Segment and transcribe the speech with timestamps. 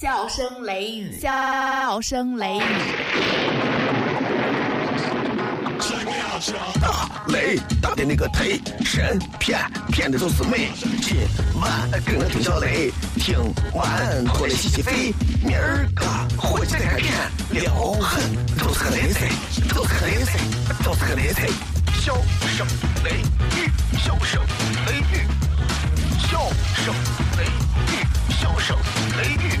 [0.00, 2.60] 笑声雷雨，笑声雷雨。
[6.80, 9.60] 大雷大的那个忒神骗
[9.92, 10.70] 骗的都是美。
[11.02, 11.18] 今
[11.60, 13.36] 晚跟我听小雷，听
[13.74, 15.12] 完过来洗洗肺。
[15.44, 16.06] 明儿个
[16.38, 17.12] 回去再开店，
[17.50, 18.22] 撩狠
[18.56, 19.28] 都是个雷菜，
[19.74, 20.38] 都是个雷菜，
[20.82, 21.46] 都是个雷菜。
[22.00, 22.16] 笑
[22.56, 22.66] 声
[23.04, 23.20] 雷
[23.54, 24.40] 雨，笑声
[24.86, 25.28] 雷雨，
[26.18, 26.48] 笑
[26.86, 26.94] 声
[27.36, 28.00] 雷雨，
[28.32, 28.74] 笑声
[29.18, 29.60] 雷雨，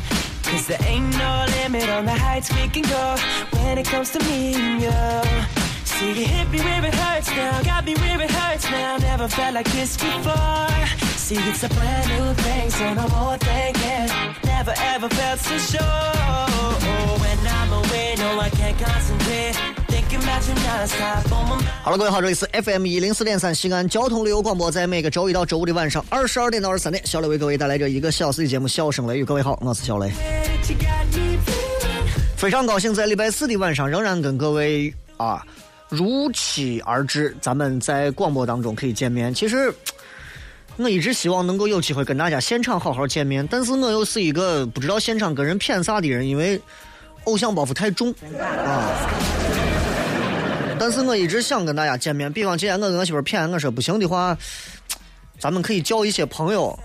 [0.51, 3.15] Cause there ain't no limit on the heights we can go
[3.63, 4.91] when it comes to me and you.
[5.85, 8.97] See, you hit me where it hurts now, got me where it hurts now.
[8.97, 10.67] Never felt like this before.
[11.15, 14.07] See, it's a brand new thing, so no more thinking.
[14.43, 16.41] Never ever felt so sure.
[17.23, 19.80] When I'm away, no, I can't concentrate.
[21.83, 29.23] 好了，各位好，这里是 FM 一零四点三西安交通旅游广播，在每个周一到周五的晚上二十二点到二十三点，小雷为各位带来这一个小时的节目《笑声雷雨》。
[29.25, 30.11] 各位好，我是小雷，
[32.35, 35.45] 非常高兴在礼拜四的晚上仍然跟各位啊
[35.87, 39.33] 如期而至，咱们在广播当中可以见面。
[39.33, 39.73] 其实
[40.75, 46.59] 我一直希望能够有机会跟大家现场好好见面，但是我又是一个不知道现场跟人谝啥的人，因为
[47.23, 48.91] 偶像包袱太重啊。
[50.81, 54.35] 但是我一直想跟大家见面，比方今天我跟我媳妇儿谝，我说不行的话，
[55.37, 56.75] 咱们可以叫一些朋友，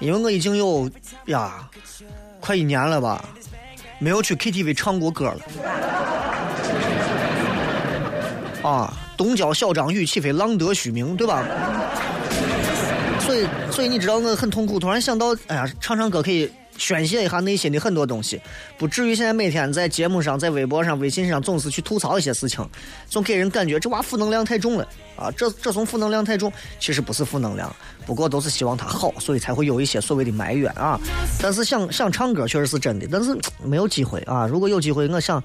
[0.00, 0.90] 因为我已经有
[1.26, 1.70] 呀
[2.40, 3.24] 快一年了吧，
[4.00, 5.38] 没有去 KTV 唱过歌了。
[8.68, 11.46] 啊，东郊小张羽，岂非浪得虚名，对吧？
[13.20, 14.80] 所以，所以你知道我很痛苦。
[14.80, 18.40] 突然想到，哎呀，唱唱歌可以宣泄一下内心的很多东西，
[18.78, 22.68] 不至于现在每天在节目上、在微博上、微信上总是去吐槽一些事情，
[23.08, 25.30] 总给人感觉这娃负能量太重了啊！
[25.36, 30.98] 这这从负能量太重，其实不是负能量，不过都是希望他好，所以才会有一些所谓的埋怨啊。
[31.40, 34.46] 但是想想唱歌确实是真的，但是没有机会啊。
[34.46, 35.42] 如果有机会，我想。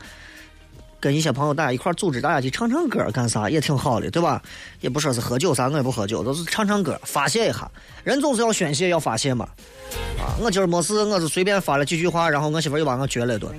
[1.01, 4.41] 跟一些朋友大家一块组织大家去唱唱歌，干啥也挺好的，对吧？
[4.79, 7.69] 也不说是喝酒啥，我也不喝酒，都是唱唱歌发泄一下。
[8.03, 9.45] 人总是要宣泄，要发泄嘛。
[10.19, 13.51] 啊，我今儿没事，我是随便发了几句话，然后我媳妇又把我撅了一顿。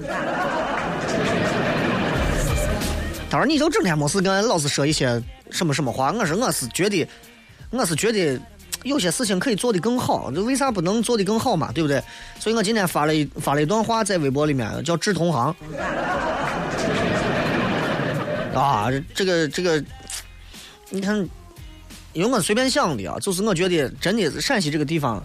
[3.29, 5.21] 她说：“你就整天没事干，老是说一些
[5.51, 7.09] 什么什么话。”我说：“我是觉得，
[7.71, 8.39] 我是觉得
[8.83, 11.73] 有些事情可以做得更好，这为啥不能做得更好嘛？
[11.73, 12.01] 对不对？
[12.39, 15.55] 所以我今天发了一发了一段话在微博里面，叫致同行。
[18.55, 19.83] 啊，这个这个，
[20.91, 21.17] 你看，
[22.13, 25.25] 因为我随便想的啊，就是我觉得真的陕西这个地方，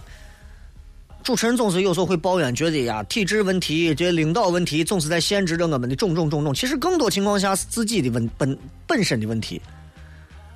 [1.22, 6.54] 主持人总是有时候会抱怨，觉得呀体制问题、这领导问题总是在限制着我们的种种种种。
[6.54, 9.60] 其实更多情况下是自己的问本本身的问题。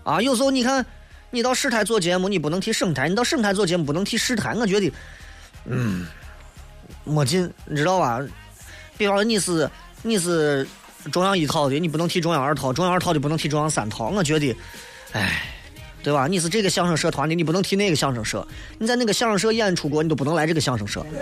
[0.02, 0.84] 啊，有时候你看，
[1.30, 4.54] 你到市台做节目，你不能提省台；你到省台做节目，不能提市台。
[4.54, 4.90] 我觉得，
[5.66, 6.06] 嗯，
[7.04, 8.20] 没劲，你知道吧？
[8.96, 9.68] 比方说你是
[10.02, 10.66] 你是。
[11.10, 14.10] 中央一套的，你不能提中央二套；中央二套的不能提中央三套。
[14.10, 14.56] 我觉得，
[15.12, 15.42] 哎，
[16.02, 16.26] 对吧？
[16.28, 18.46] 你是这个相声社团的，你不能提那个相声社；
[18.78, 21.04] 你在那个相声社演出过，你都不能来这个相声社。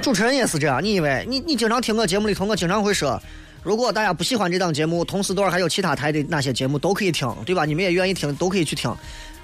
[0.00, 3.20] 主持人也是这样，你以为你你经常听我节目里头，我经常会说，
[3.62, 7.66] 如果大家不喜欢这档节目，同时段还有其他台的哪些节目都可以听，对吧？
[7.66, 8.90] 你们也愿意听，都可以去听。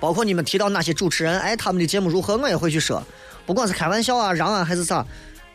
[0.00, 3.02] 包括你们提到哪些主持人，哎，他们的节目如何，我也会去说，
[3.44, 5.04] 不管是开玩笑啊、嚷啊还是啥。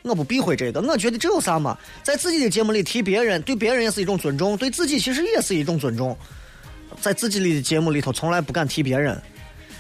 [0.01, 1.77] 我不避讳这个，我觉得这有啥嘛？
[2.01, 6.17] 在自己的节目里提别人，对别人也是一种尊重，对自己其实也是一种尊重。
[7.01, 9.21] 在自己的节目里头，从来不敢提别人。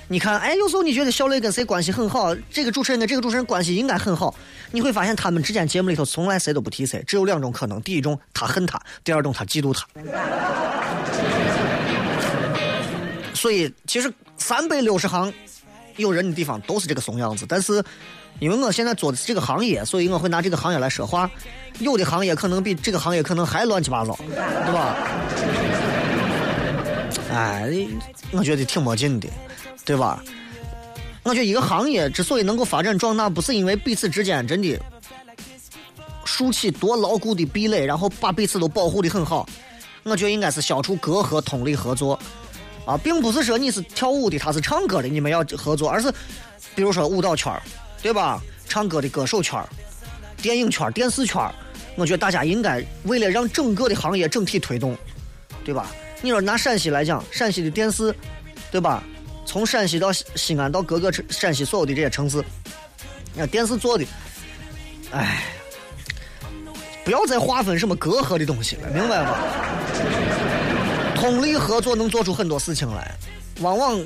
[0.07, 4.35] 你看，哎，有时候你觉得小雷跟谁关系很好，这个主持人跟这个主持人关系应该很好，
[4.71, 9.87] 你会发现他们之间节目里头从来谁都不提谁，只有两种可能：第一种他恨他，第二种他嫉妒他。
[13.33, 15.31] 所以，其实三百六十行
[15.97, 17.83] 有人的地方都是这个怂样子，但是。
[18.39, 21.29] 因为我现在做的是这个行业，所以我会拿这个行业来说话。
[21.79, 24.17] 有的行业可能比这个行业可能还乱七八糟，
[24.65, 24.95] 对吧？
[27.31, 27.71] 哎，
[28.31, 29.27] 我觉得挺没劲的，
[29.85, 30.23] 对吧？
[31.23, 34.79] 我觉得一个行业之所以能够发展壮大，不是因为彼此之间真的
[36.25, 39.47] 竖起多牢固的壁垒，然后把彼此都保护的很好。
[40.03, 42.19] 我觉得应该是消除隔阂，通力合作。
[42.85, 46.11] 啊，并不是说你是跳舞的，他是唱歌的，你们要合作，而是
[46.73, 47.53] 比如说舞蹈圈。
[48.01, 48.41] 对吧？
[48.67, 49.67] 唱歌的歌手圈儿，
[50.41, 51.41] 电影圈、电视圈，
[51.95, 54.95] 我觉得大家应该为了让整个的行业整体推动，
[55.65, 55.87] 对吧？
[56.21, 58.13] 你说拿陕西来讲，陕西的电视，
[58.69, 59.03] 对吧？
[59.45, 62.43] 从陕西到西安到各个城陕西所有的这些城市，
[63.33, 64.05] 那电视做的，
[65.11, 65.43] 哎，
[67.03, 69.35] 不要再划分什么隔阂的东西了，明白吗？
[71.15, 73.11] 通力合作能做出很多事情来，
[73.61, 73.99] 往往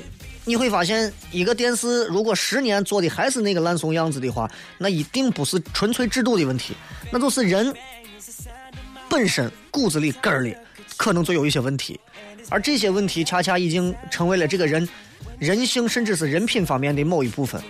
[0.46, 6.74] 你会发现，一个电视如果十年做的还是那个烂怂样子的话，那一定不是纯粹制度的问题，
[7.10, 7.74] 那就是人
[9.08, 10.54] 本身骨子里根儿里
[10.96, 11.98] 可能就有一些问题，
[12.50, 14.86] 而这些问题恰恰已经成为了这个人
[15.38, 17.60] 人性甚至是人品方面的某一部分。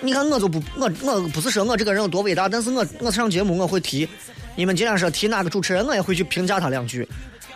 [0.00, 4.08] 你看，我就不我我不是说我这个人有多伟大，但是我我上节目我会提，
[4.54, 7.06] 你们今天说提哪个主持人，我也会去评价他两句。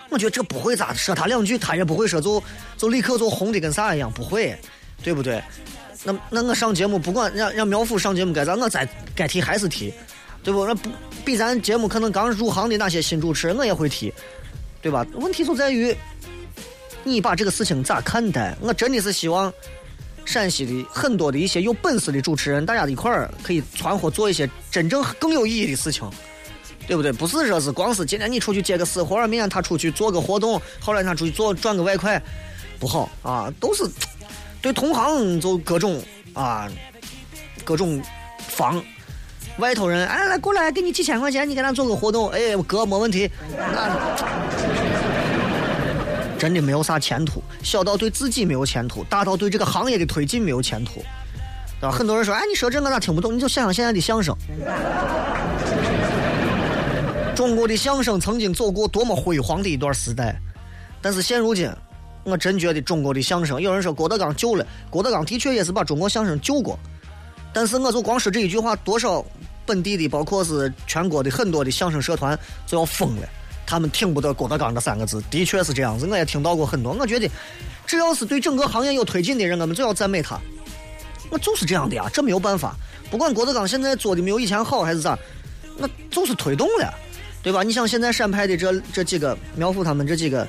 [0.09, 2.43] 我觉得这不会咋说他两句，他也不会说就
[2.77, 4.57] 就立刻就红的跟啥一样，不会，
[5.03, 5.43] 对不对？
[6.05, 9.93] 那那我上节目不管让让苗阜上节目该咋，我再该提还是提，
[10.43, 10.65] 对不？
[10.65, 10.89] 那不
[11.25, 14.13] 比咱节目可能刚入行的那些新主持人，我也会提，
[14.81, 15.05] 对吧？
[15.15, 15.95] 问题就在于
[17.03, 18.57] 你把这个事情咋看待？
[18.61, 19.53] 我真的是希望
[20.25, 26.09] 陕西的很多的一些有本事的主持人，大家一块儿可以团伙做一些真正更有意义的事情。
[26.87, 27.13] 对不对？
[27.13, 32.23] 不是说是光是今天你出去接个私活，明天他出去做个活动，后来他出去做赚个外快，
[32.79, 33.53] 不好啊！
[33.59, 33.85] 都是
[34.63, 36.03] 对同行就各种
[36.33, 36.69] 啊，
[37.65, 38.03] 各种
[38.49, 38.83] 防。
[39.59, 43.31] 外头人哎来过来给你几千块钱，你给他做个活动，哎哥没问题。
[43.57, 44.17] 那
[46.39, 51.03] 真的没有啥前途，小到对自己没有前途，大到对这个行业的推进没有前途，
[51.81, 51.91] 对吧？
[51.91, 53.35] 很多人说哎你说这我咋听不懂？
[53.35, 54.37] 你就想想现在的相声。
[57.37, 58.89] 中国的相声曾经走过。
[58.89, 60.35] 多么辉煌的一段时代，
[61.03, 61.71] 但是现如今，
[62.25, 66.79] 我真觉得中国的相声，有人说郭德纲救了，郭德纲的确也是把中国相声救过，
[67.53, 69.23] 但是我就光说这一句话，多少
[69.67, 73.29] 本地的，包括是全国的很多的相声社团就要疯了，
[73.67, 76.65] 他们听不得郭德纲这三个字，的确是这样子，我也听到过。
[76.65, 77.31] 很多，我觉得
[77.87, 80.41] 只要是对整个行业有推进的人，我们就要赞美他，
[81.29, 82.75] 我就是这样的呀，这没有办法，
[83.11, 85.19] 不管郭德纲现在做的没有以前好还是咋，
[85.77, 86.95] 那就是推动了。
[87.47, 87.63] 对吧？
[87.63, 90.45] 你像现在陕派的这这几个苗阜他们这几个，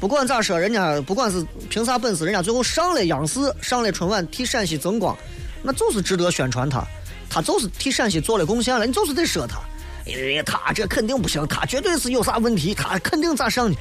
[0.00, 5.14] 不管咋说，人家不管是凭啥本事，人家最后上了央视，上了春晚，替陕西增光，
[5.62, 6.82] 那就是值得宣传他，
[7.28, 9.58] 他就是替陕西做了贡献了，你就是得说他。
[10.06, 13.76] 哎，他这肯定不行，他绝对是有啥问题，他肯定咋上去？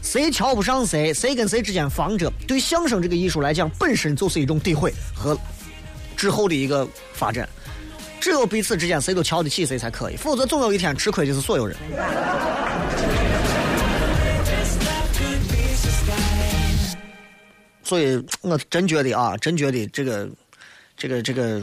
[0.00, 5.36] 谁瞧不上谁，谁跟谁之间防着，对相声这个艺术来讲，本身就是一种诋毁和
[6.16, 7.48] 之后的一个发展。
[8.26, 11.76] 只有彼此之间谁都瞧得起谁才可以，否则总有一天吃亏的是所有人。
[17.84, 20.28] 所以我真觉得啊，真觉得这个、
[20.96, 21.62] 这个、这个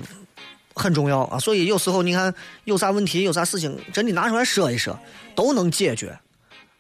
[0.74, 1.38] 很重要啊。
[1.38, 2.34] 所以有时候你看
[2.64, 4.98] 有啥问题、有啥事情，真的拿出来说一说，
[5.36, 6.18] 都能解决，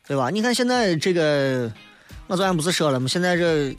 [0.07, 0.29] 对吧？
[0.29, 1.69] 你看现在这个，
[2.27, 3.09] 我昨天不是说了吗？
[3.09, 3.75] 现在这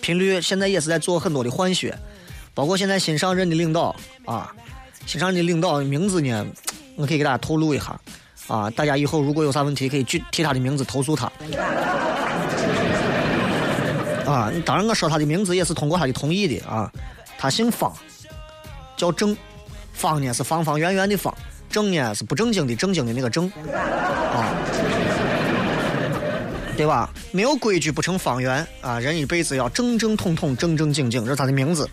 [0.00, 1.98] 频率现在也是在做很多的换血。
[2.54, 3.94] 包括现在新上任的领导
[4.24, 4.52] 啊，
[5.06, 6.46] 新上任的领导名字呢，
[6.96, 7.98] 我可以给大家透露一下
[8.46, 11.26] 啊，大家以后如果有啥问题，可以去提他的名字投诉他。
[14.26, 16.90] 啊，当然我说他的名字也是通过他的同意的啊，
[17.38, 17.92] 他姓方，
[18.96, 19.36] 叫郑，
[19.92, 21.34] 方呢是方方圆圆的方，
[21.70, 24.52] 正呢是不正经的正经的那个正，啊，
[26.76, 27.10] 对吧？
[27.30, 31.88] 没有规矩不成方圆啊，人一辈子要正正统统、正正经经，这是他的名字。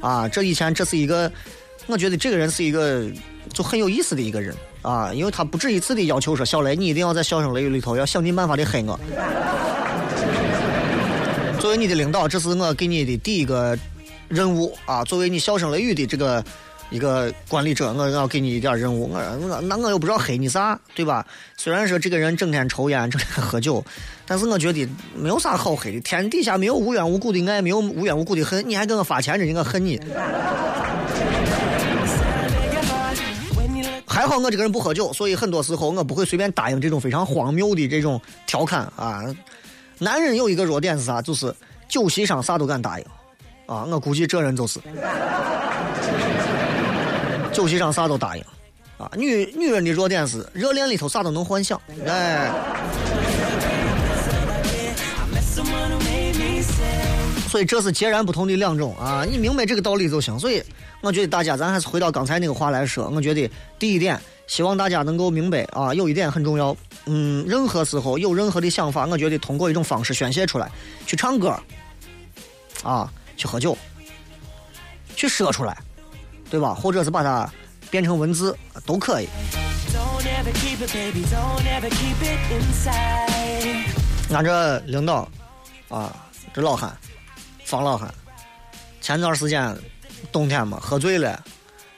[0.00, 1.30] 啊，这以前这是一个，
[1.86, 3.04] 我觉得这个人是一个
[3.52, 8.98] 就很有意思的一个人啊，因为他不止一次的要求说小雷，你一定要在笑声雷雨里头要想尽办法的黑我。
[11.58, 13.78] 作为你的领导，这是我给你的第一个
[14.28, 15.04] 任务啊。
[15.04, 16.42] 作为你笑声雷雨的这个
[16.90, 19.08] 一个管理者，我要给你一点任务。
[19.10, 19.18] 我
[19.48, 21.24] 我那我又不知道黑你啥，对吧？
[21.56, 23.84] 虽然说这个人整天抽烟，整天喝酒。
[24.26, 30.00] 但是我觉得没有啥好黑的，天底下没有无缘无故的爱，没有无缘无故的恨，你还给我发钱，人家恨你。
[34.06, 39.22] 还好我这个人不喝酒，所以很多时候我不会随便答应这种非常荒谬的这种调侃啊。
[39.98, 41.22] 男人有一个弱点是啥？
[41.22, 41.54] 就是
[41.88, 43.06] 酒席上啥都敢答应
[43.66, 43.84] 啊。
[43.84, 44.78] 我估计这人就是，
[47.52, 48.44] 酒席上啥都答应
[48.98, 49.10] 啊。
[49.16, 52.50] 女女人的弱点是热恋里头啥都能幻想，哎。
[57.48, 59.24] 所以这是截然不同的两种啊！
[59.28, 60.38] 你明白这个道理就行。
[60.38, 60.62] 所以
[61.00, 63.08] 我觉得大家，咱还是回到刚才那个话来说。
[63.08, 66.76] 我觉得第一点，希望大家能够明白啊，有一点很重要。
[67.06, 70.70] 嗯，任何时候有任何的想法，我觉得通过一种方式宣泄出来，
[71.06, 71.58] 去唱歌，
[72.84, 73.76] 啊，去喝酒，
[75.16, 75.76] 去说出来，
[76.50, 76.74] 对吧？
[76.74, 77.48] 或者是把它
[77.90, 79.28] 变成文字都可以。
[84.32, 85.28] 俺这领导
[85.88, 86.14] 啊，
[86.52, 86.96] 这老汉，
[87.64, 88.12] 方老汉，
[89.00, 89.76] 前段时间
[90.32, 91.40] 冬天嘛，喝醉了，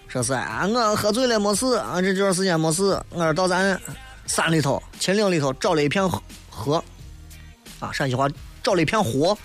[0.09, 3.81] 说是啊，我喝醉了没事啊，这段时间没事，我是到咱
[4.27, 6.85] 山里头、秦岭里头找了一片河河，
[7.81, 8.29] 啊，陕西话
[8.63, 9.37] 找了一片湖，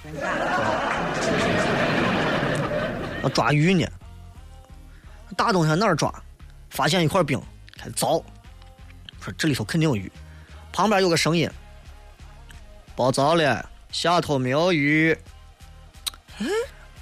[3.24, 3.88] 啊抓鱼呢。
[5.38, 6.14] 大冬天哪儿抓？
[6.72, 7.40] 发现一块冰，
[7.78, 8.22] 开始凿，
[9.22, 10.12] 说这里头肯定有鱼。
[10.74, 11.50] 旁边有个声音。
[12.96, 15.16] 包着了，下头没有鱼。
[16.40, 16.50] 嗯，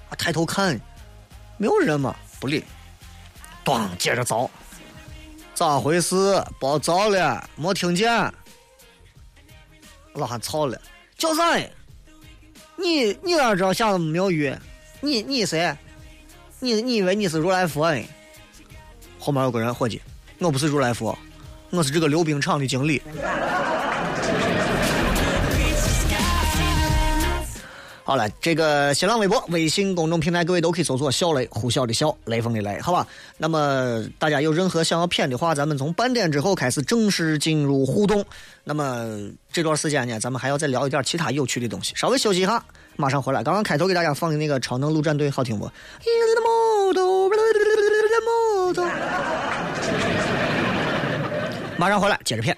[0.10, 0.80] 我抬头看，
[1.58, 2.64] 没有人嘛，不理。
[3.64, 4.50] 咣，接着凿，
[5.54, 6.44] 咋回事？
[6.60, 8.12] 包着了，没听见。
[10.14, 10.80] 老汉操了，
[11.18, 11.68] 叫啥呀？
[12.76, 14.54] 你你咋知道下头没有鱼？
[15.00, 15.76] 你你谁？
[16.60, 18.06] 你你以为你是如来佛呢？
[19.26, 20.00] 后面有个人，伙计，
[20.38, 21.18] 我不是如来佛，
[21.72, 23.02] 我是这个溜冰场的经理。
[28.04, 33.08] 好了，这个新浪微博、微信公众平台，各位都可以搜索“小雷”，呼啸的啸，雷锋的雷，好吧？
[33.40, 38.24] 那么大家有任何想要骗的话，咱们从半点之后开始正式进入互动。
[38.64, 41.96] 那么这段时间呢，咱们还要再聊一点其他有趣的东西。
[41.96, 42.64] 稍微休息一下，
[42.96, 43.44] 马上回来。
[43.44, 45.68] 刚刚开头给大家放的那个《超能陆战队》好听不？
[51.78, 52.58] 马上回来，接着骗。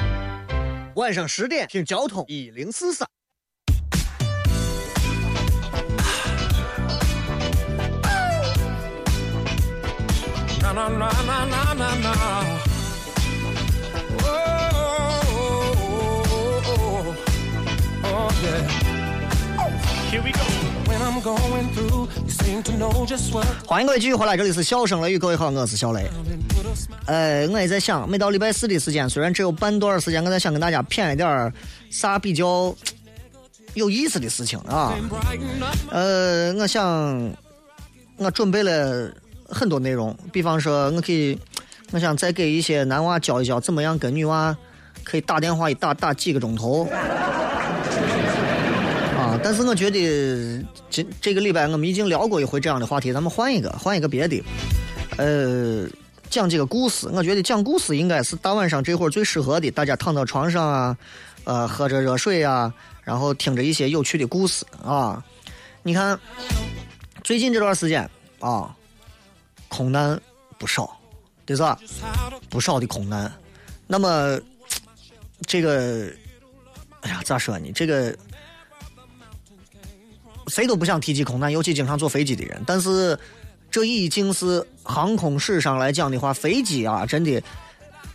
[0.95, 3.07] 晚上十点听交通一零四三。
[23.65, 26.01] 欢迎各位继续回来，这里是笑声雷雨，各位好，我是小雷。
[26.49, 26.97] put a smile.
[27.05, 31.53] 呃，我也在想，每到礼拜四的时间，虽然只有半段时间，我在想跟大家谝一点儿
[31.89, 32.75] 啥比较
[33.73, 34.93] 有意思的事情啊。
[35.89, 37.31] 呃，我想
[38.17, 39.09] 我准备了
[39.47, 41.39] 很多内容，比方说，我可以，
[41.91, 44.55] 我想再给一些男娃教一教怎么样跟女娃
[45.05, 46.85] 可以打电话一打打几个钟头。
[49.43, 54.43] 但是我觉得这这个礼拜我们已经聊过一回这样的话题，咱们换一个，换一个别的。
[55.17, 55.87] 呃，
[56.29, 60.97] 讲几个故事，我觉得讲故事应该是大晚上这会儿最适合的，大家躺到床上啊，
[61.43, 65.23] 呃，喝着热水啊，然后听着一些有趣的故事啊。
[65.83, 66.17] 你看，
[67.23, 68.73] 最近这段时间啊，
[69.67, 70.19] 空难
[70.57, 70.97] 不少，
[71.45, 71.77] 对吧？
[72.49, 73.31] 不少的空难。
[73.87, 74.39] 那么，
[75.47, 76.07] 这个，
[77.01, 77.71] 哎呀，咋说呢？
[77.73, 78.15] 这个
[80.47, 82.61] 谁都不想提及空难，尤其经常坐飞机的人。
[82.65, 83.17] 但是，
[83.69, 87.41] 这已经是航空史上来讲的话，飞机啊，真的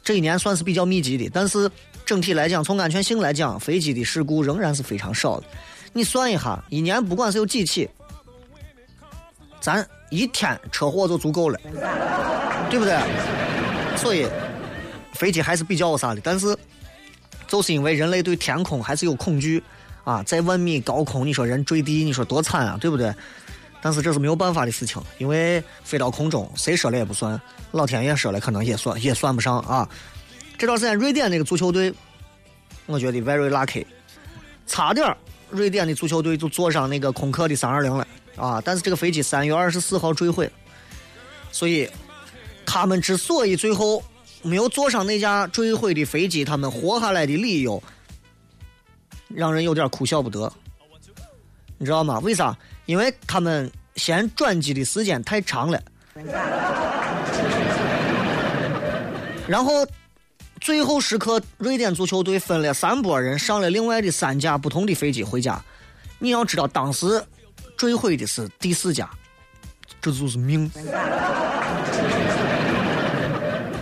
[0.02, 1.30] 这一年算是比较密集的。
[1.32, 1.70] 但是
[2.04, 5.46] 整体来讲，从安全性来讲，飞机的事故仍然是非常少的。
[5.92, 7.88] 你算一下，一年不管是有几起，
[9.60, 11.58] 咱一天车祸就足够了，
[12.70, 12.96] 对不对？
[13.96, 14.26] 所以
[15.14, 16.54] 飞机还是比较啥的，但是
[17.48, 19.62] 就是因为人类对天空还是有恐惧
[20.06, 23.12] 啊，在万米高空，你说人坠地，你说多惨啊，对不对？
[23.82, 27.40] 但是这是没有办法的事情，因为飞到空中，谁说了也不算，
[27.72, 29.88] 老天爷说了可能也算也算不上啊。
[30.56, 31.92] 这段时间瑞典那个足球队，
[32.86, 33.84] 我觉得 very lucky，
[34.68, 35.12] 差点
[35.50, 38.62] 瑞典的足球队就坐上那个空客的三二零了啊！
[38.64, 40.48] 但是这个飞机三月二十四号坠毁，
[41.50, 41.88] 所以
[42.64, 44.02] 他们之所以最后
[44.42, 47.82] 没有坐上那架坠毁的飞机，他们活下来的理由，
[49.28, 50.52] 让人有点哭笑不得。
[51.78, 52.18] 你知道吗？
[52.20, 52.56] 为啥？
[52.86, 55.82] 因为他们嫌转机的时间太长了，
[59.46, 59.86] 然后
[60.60, 65.60] 最后时刻，瑞典足球队分了三拨人上了另外的三架不同的飞机回家。
[66.18, 67.22] 你要知道，当时
[67.76, 69.10] 坠毁的是第四架，
[70.00, 70.70] 这就是命，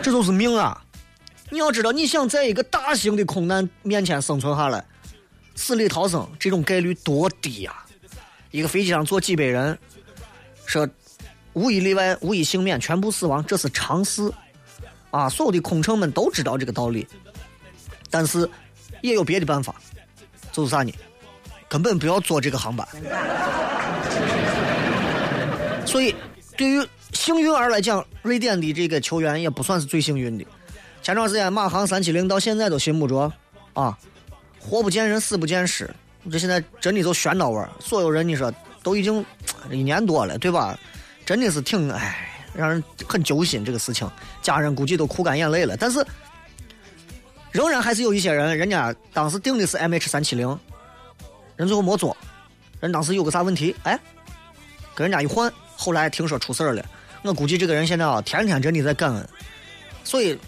[0.02, 0.82] 这就是命啊！
[1.50, 4.84] 你要知道，你想在一个大型的空难面前生存下来，
[5.54, 7.75] 死里逃生，这种概率多低呀、
[8.50, 9.78] 一个飞机上坐几百人，
[10.66, 10.88] 说
[11.52, 14.30] 无一例外、无一幸免，全部死亡，这是常事
[15.11, 17.06] 啊，所有的空乘们都知道这个道理，
[18.11, 18.49] 但是
[19.00, 19.75] 也有别的办法，
[20.50, 20.92] 就是啥呢？
[21.68, 22.87] 根本不要坐这个航班。
[25.87, 26.14] 所以，
[26.56, 30.44] 对于幸运儿来讲，瑞典的这个球员也不算是最幸运的。
[31.02, 33.32] 前段时间马航三七零到现在都寻不着，
[33.73, 33.96] 啊，
[34.66, 35.88] 活不见人，死不见尸，
[36.33, 37.68] 这现在真的就悬到味儿。
[37.78, 38.52] 所有人你说
[38.83, 39.25] 都已经
[39.71, 40.78] 一年多了，对吧？
[41.26, 44.11] 真的是挺哎，让人很揪心这个事情，
[44.42, 45.76] 家人估计都哭干眼泪了。
[45.76, 46.04] 但是，
[47.52, 50.49] 仍然还是有一些人，人家当时订的是 MH 三七零，
[51.56, 52.16] 人最后没坐，
[52.80, 53.99] 人当时有个啥问题，哎，
[54.94, 56.85] 跟人家一换，后来听说出事了。
[57.23, 59.28] 我估计这个人现在啊，天天真的在感恩。
[60.02, 60.38] 所以，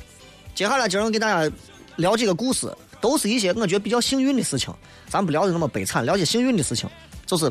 [0.54, 1.50] 接下来今儿给大家
[1.96, 4.72] 聊几个故事，都是一些我觉得比较幸运的事情。
[5.08, 6.88] 咱不聊的那么悲惨，聊些幸运的事情，
[7.26, 7.50] 就是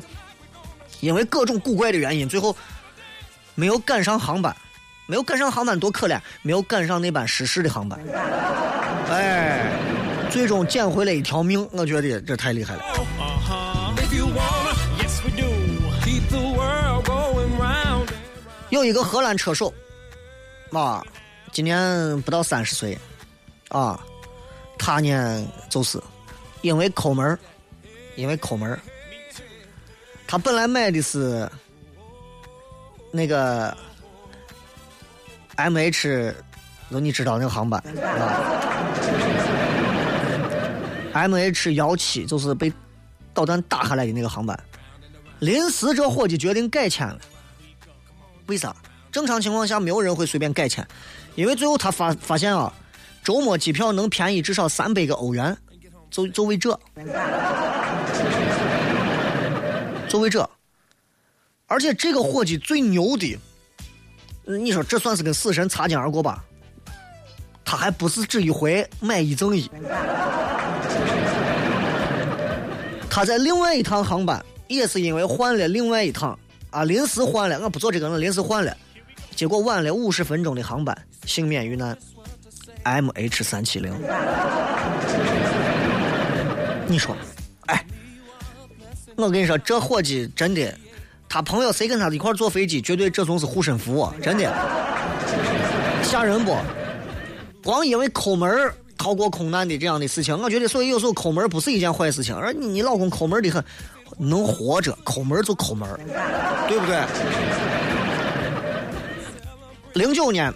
[0.99, 2.55] 因为各种古怪的原因，最后
[3.55, 4.55] 没有赶上航班，
[5.07, 7.99] 没有赶上航班多可怜，没有赶上那班失事的航班。
[9.09, 9.71] 哎，
[10.29, 12.83] 最终捡回了一条命，我觉得这太厉害了。
[18.69, 19.73] 有一个荷兰车手，
[20.71, 21.01] 啊，
[21.53, 22.97] 今年不到三十岁，
[23.69, 23.97] 啊，
[24.77, 26.01] 他呢就是
[26.61, 27.39] 因为抠门儿
[28.15, 28.79] 因为抠门儿
[30.27, 31.49] 他本来买的是
[33.11, 33.75] 那个
[35.55, 36.35] M H，
[36.91, 38.41] 就你知道那个航班啊
[41.13, 42.71] ，M H 幺七就是被
[43.33, 44.59] 导弹打下来的那个航班，
[45.39, 47.19] 临时这伙计决定改签了。
[48.47, 48.75] 为啥？
[49.11, 50.85] 正常情况下没有人会随便改签，
[51.35, 52.73] 因为最后他发发现啊，
[53.25, 55.57] 周末机票能便宜至少三百个欧元，
[56.11, 56.79] 就就为这，
[60.07, 60.47] 就为这。
[61.65, 63.35] 而且这个伙计最牛的，
[64.45, 66.45] 你说这算是跟死神擦肩而过吧？
[67.65, 69.67] 他还不是只一回买一赠一，
[73.09, 76.37] 他在另外一趟航班也是因为换了另外一趟
[76.69, 78.77] 啊，临时换了，我不坐这个了，临时换了，
[79.35, 81.97] 结果晚了五十分钟的航班，幸免于难。
[82.85, 83.91] M H 三七零，
[86.87, 87.17] 你说，
[87.65, 87.83] 哎，
[89.15, 90.71] 我跟你说，这伙计真的，
[91.27, 94.53] 他朋友谁跟他一块坐飞机，绝对这种是护身符，真的，
[96.03, 96.55] 吓人不？
[97.63, 102.35] 光因为抠门儿逃过空难的这样的事情，我觉得，所以有时候抠门不是一件坏事情。
[102.35, 103.63] 而你你老公抠门的很，
[104.19, 105.89] 能活着，抠门就抠门，
[106.67, 107.03] 对不对？
[109.93, 110.53] 零九年，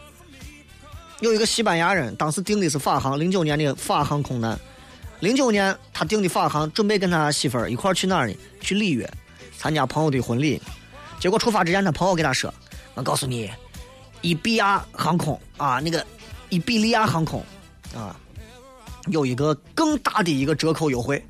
[1.21, 4.57] 有一个西班牙人，当时订的是法航，零九年的法航空难。
[5.19, 8.33] 零九年他订的法航，准备跟他媳妇儿一块儿去哪儿呢？
[8.61, 9.09] 去里约
[9.57, 10.61] 参加朋友的婚礼。
[11.19, 12.53] 结果出发之前，他朋友给他说
[12.95, 13.51] ：“我告诉你，
[14.21, 16.05] 伊比亚航空啊，那个
[16.47, 17.43] 伊比利亚航空
[17.93, 18.15] 啊，
[19.07, 21.21] 有一个更大的一个折扣优惠，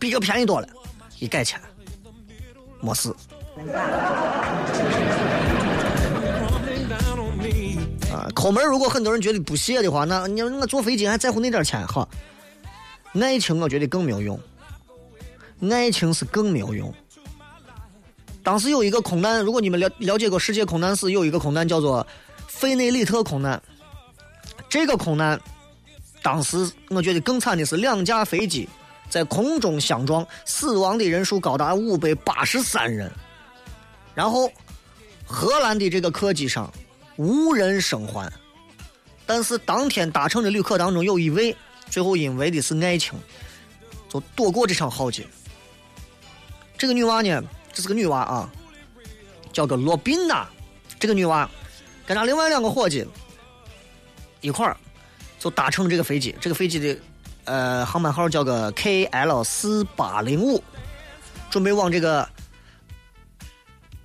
[0.00, 0.68] 比这便宜多了。
[1.20, 1.60] 一改签，
[2.80, 3.14] 没事。
[8.16, 12.08] 啊，抠门如果很多人觉得不屑的话，那你我坐飞机还在乎那点钱哈？
[13.20, 14.40] 爱情我觉得更没有用，
[15.70, 16.92] 爱情是更没有用。
[18.42, 22.06] 当时有一个空难，如果你们了了解过世界空难史，有一个空难叫做
[22.46, 23.60] 费内里特空难。
[24.68, 25.38] 这个空难，
[26.22, 28.68] 当时我觉得更惨的是两架飞机
[29.10, 33.10] 在空中相撞，死亡的人数高达五百八十三人。
[34.14, 34.50] 然后，
[35.24, 36.72] 荷兰的这个客机上
[37.16, 38.30] 无人生还，
[39.24, 41.56] 但是当天搭乘的旅客当中有一位
[41.88, 43.18] 最后因为的是爱情，
[44.08, 45.26] 就躲过这场浩劫。
[46.76, 48.50] 这个女娃呢，这是个女娃啊，
[49.52, 50.46] 叫个罗宾娜。
[50.98, 51.48] 这个女娃
[52.06, 53.06] 跟她另外两个伙计
[54.40, 54.76] 一块儿
[55.38, 57.00] 就搭乘了这个飞机，这个飞机的
[57.44, 60.62] 呃航班号叫个 KL 四八零五，
[61.50, 62.28] 准备往这个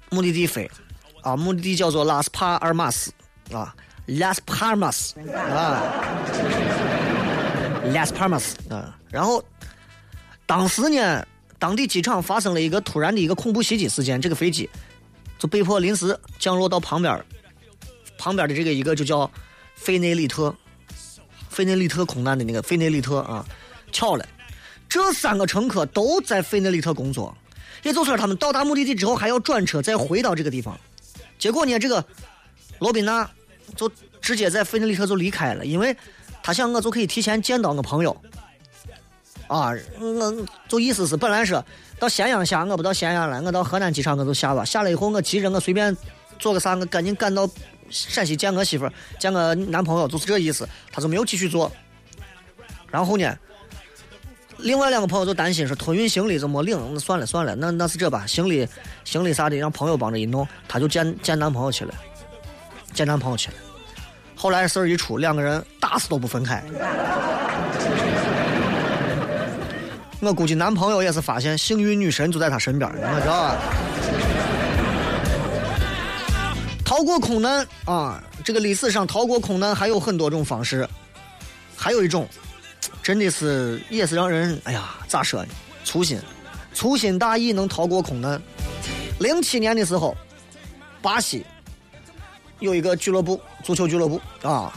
[0.09, 0.69] 目的地飞。
[1.21, 3.11] 啊，目的地叫做拉斯帕尔马斯
[3.51, 5.81] 啊，拉斯帕尔马斯啊，
[7.93, 8.97] 拉斯帕尔马斯啊。
[9.09, 9.43] 然后
[10.45, 11.25] 当时呢，
[11.59, 14.69] 当地机场发生了一个突然的一个恐怖袭击事件，这个飞机
[15.37, 17.23] 就被迫临时降落到旁边，
[18.17, 19.29] 旁边的这个一个就叫
[19.75, 20.55] 费内里特，
[21.49, 23.45] 费内里特空难的那个费内里特啊，
[23.91, 24.25] 巧了，
[24.89, 27.35] 这三个乘客都在费内里特工作，
[27.83, 30.79] 也就是说他们到达目的地之后还要转车再回到这个地方。
[31.41, 32.05] 结果呢，这个
[32.77, 33.27] 罗宾娜
[33.75, 35.97] 就直接在费内里特就离开了，因为
[36.43, 38.15] 他想我就可以提前见到我朋友。
[39.47, 41.61] 啊，我就意思是本来是
[41.99, 44.63] 到咸阳下，我不到咸阳了，我到河南机场我就下吧。
[44.63, 45.97] 下来以后，我急着我随便
[46.37, 47.49] 做个啥，我赶紧赶到
[47.89, 51.71] 陕西见个媳妇儿，见个男朋友，就是这意思，他就没有继续做。
[52.91, 53.35] 然后呢，
[54.61, 58.67] 另外两个朋友就担心说托运行李怎么领，那算了算了，那那是这吧，行李
[59.03, 61.93] 行李啥的让朋友帮着一弄，她就见见男朋友去了，
[62.93, 63.55] 见男朋友去了。
[64.35, 66.63] 后来事儿一出，两个人打死都不分开。
[70.19, 73.57] 我估计男朋友也是发现幸运女神就在他身边，我知道吧？
[76.85, 80.87] 逃过空难啊，这个历史上逃过空难还有很多种方式，
[81.75, 82.27] 还有一种，
[83.03, 85.53] 真的是也是让人哎呀咋说呢？
[85.83, 86.19] 粗心，
[86.73, 88.41] 粗心大意能逃过空难。
[89.19, 90.15] 零七年的时候，
[91.01, 91.45] 巴西
[92.59, 94.71] 有一个俱乐部，足球俱乐部啊，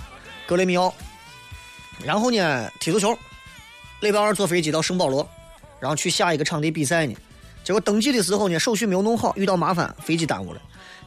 [0.46, 0.92] 格雷米奥，
[2.04, 3.16] 然后呢踢足球。
[4.00, 5.26] 礼拜二坐飞机到圣保罗，
[5.80, 7.14] 然后去下一个场地比赛呢。
[7.62, 10.60] 结果登记的时候呢，手续没有弄好，遇到麻烦，飞机耽误了。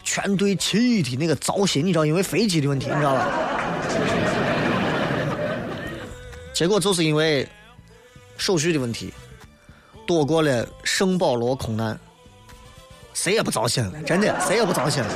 [0.03, 3.27] 全队气的那个糟心，你知道，因为飞机的问题，你知道吧？
[6.57, 7.47] 结果就是因为
[8.35, 9.13] 手续的问题，
[10.07, 11.95] 躲过了圣保罗空难。
[13.13, 15.09] 谁也不糟心了，真的，谁也不糟心了。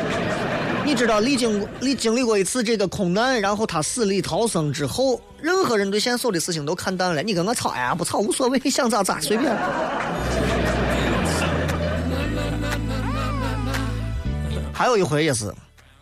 [0.85, 7.23] 你知道，历经历经历过一次这个空难，然后他死里逃生之后，任何人对现在所有的事情都看淡了。
[7.23, 9.51] 你跟我吵，哎呀，不吵无所谓，想咋咋随便。
[14.71, 15.51] 还有一回也是，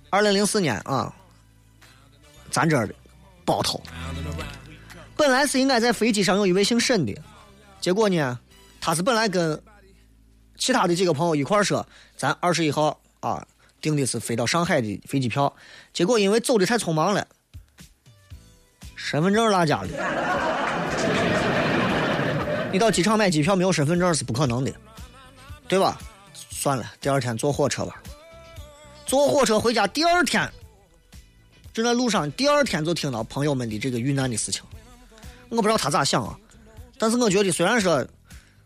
[0.09, 1.13] 二零零四年啊，
[2.51, 2.93] 咱这儿的
[3.45, 3.81] 包头，
[5.19, 7.13] 本来是应该在飞机上有一位姓沈的，
[7.81, 8.39] 结果呢，
[8.79, 9.61] 他是本来跟
[10.57, 13.45] 其他的几个朋友一块儿说，咱二十一号啊
[13.81, 15.53] 订的是飞到上海的飞机票，
[15.91, 17.27] 结果因为走的太匆忙了，
[18.95, 19.91] 身份证落家里。
[22.71, 24.73] 你到机场买机票没有身份证是不可能的，
[25.67, 25.99] 对吧？
[26.33, 28.01] 算了，第二天坐火车吧。
[29.05, 30.49] 坐火车回家，第二天
[31.73, 34.63] 正在路上，第二天就听到朋友们的这个遇难的事情。
[35.49, 36.37] 我不知道他咋想啊，
[36.97, 38.05] 但是我觉得虽然说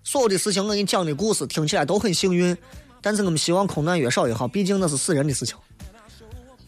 [0.03, 2.55] 所有的事情我给你讲的故事听起来都很幸运，
[3.01, 5.55] 但是我们希望空难越少越好，毕竟那是死人的事情。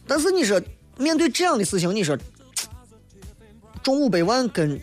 [0.08, 0.62] 但是你说
[0.98, 2.18] 面对这样的事情，你说
[3.84, 4.80] 中五百万跟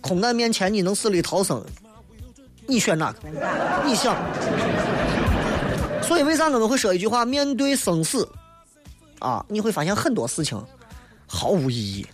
[0.00, 1.64] 空难面前你能死里逃生，
[2.66, 3.18] 你选哪个？
[3.86, 4.16] 你想？
[6.02, 7.24] 所以为啥我们会说一句话？
[7.24, 8.28] 面对生死，
[9.20, 10.60] 啊，你会发现很多事情
[11.32, 12.04] 毫无意义。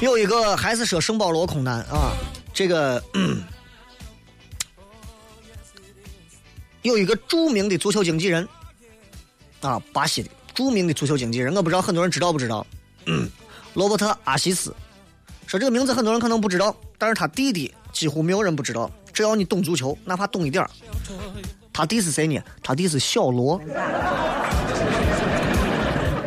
[0.00, 2.12] 有一个还是说圣保罗空难啊，
[2.52, 3.42] 这个、嗯、
[6.82, 8.48] 有一个著名的足球经纪人
[9.60, 12.64] 啊，巴西的著名的足球经纪人，我不知道很多人知道不知道？
[13.06, 13.28] 嗯、
[13.74, 14.72] 罗伯特·阿西斯，
[15.48, 17.74] 说这个名字很多人可能不知道，但是他弟弟。
[17.92, 20.68] 几乎没有人不知道，只要你懂足球，哪怕懂一点
[21.74, 22.40] 他弟是谁呢？
[22.62, 23.60] 他弟是小罗，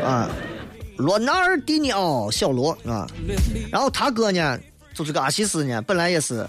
[0.03, 0.29] 啊，
[0.97, 3.07] 罗纳尔迪尼奥，小罗啊。
[3.71, 4.59] 然后他哥呢，
[4.93, 6.45] 就是个阿西斯呢，本来也是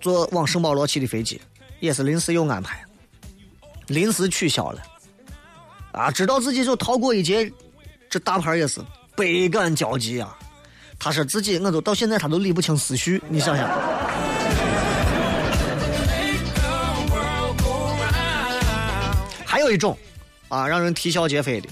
[0.00, 1.38] 坐往圣保罗去的飞机，
[1.80, 2.82] 也是临时有安排，
[3.88, 4.80] 临时取消了。
[5.92, 7.52] 啊，知道自己就逃过一劫，
[8.08, 8.80] 这大牌也是
[9.14, 10.34] 百感交集啊。
[10.98, 13.68] 他说自己，我都到现在他都理不清思绪，你想想。
[19.62, 19.96] 有一种，
[20.48, 21.68] 啊，让人啼笑皆非的，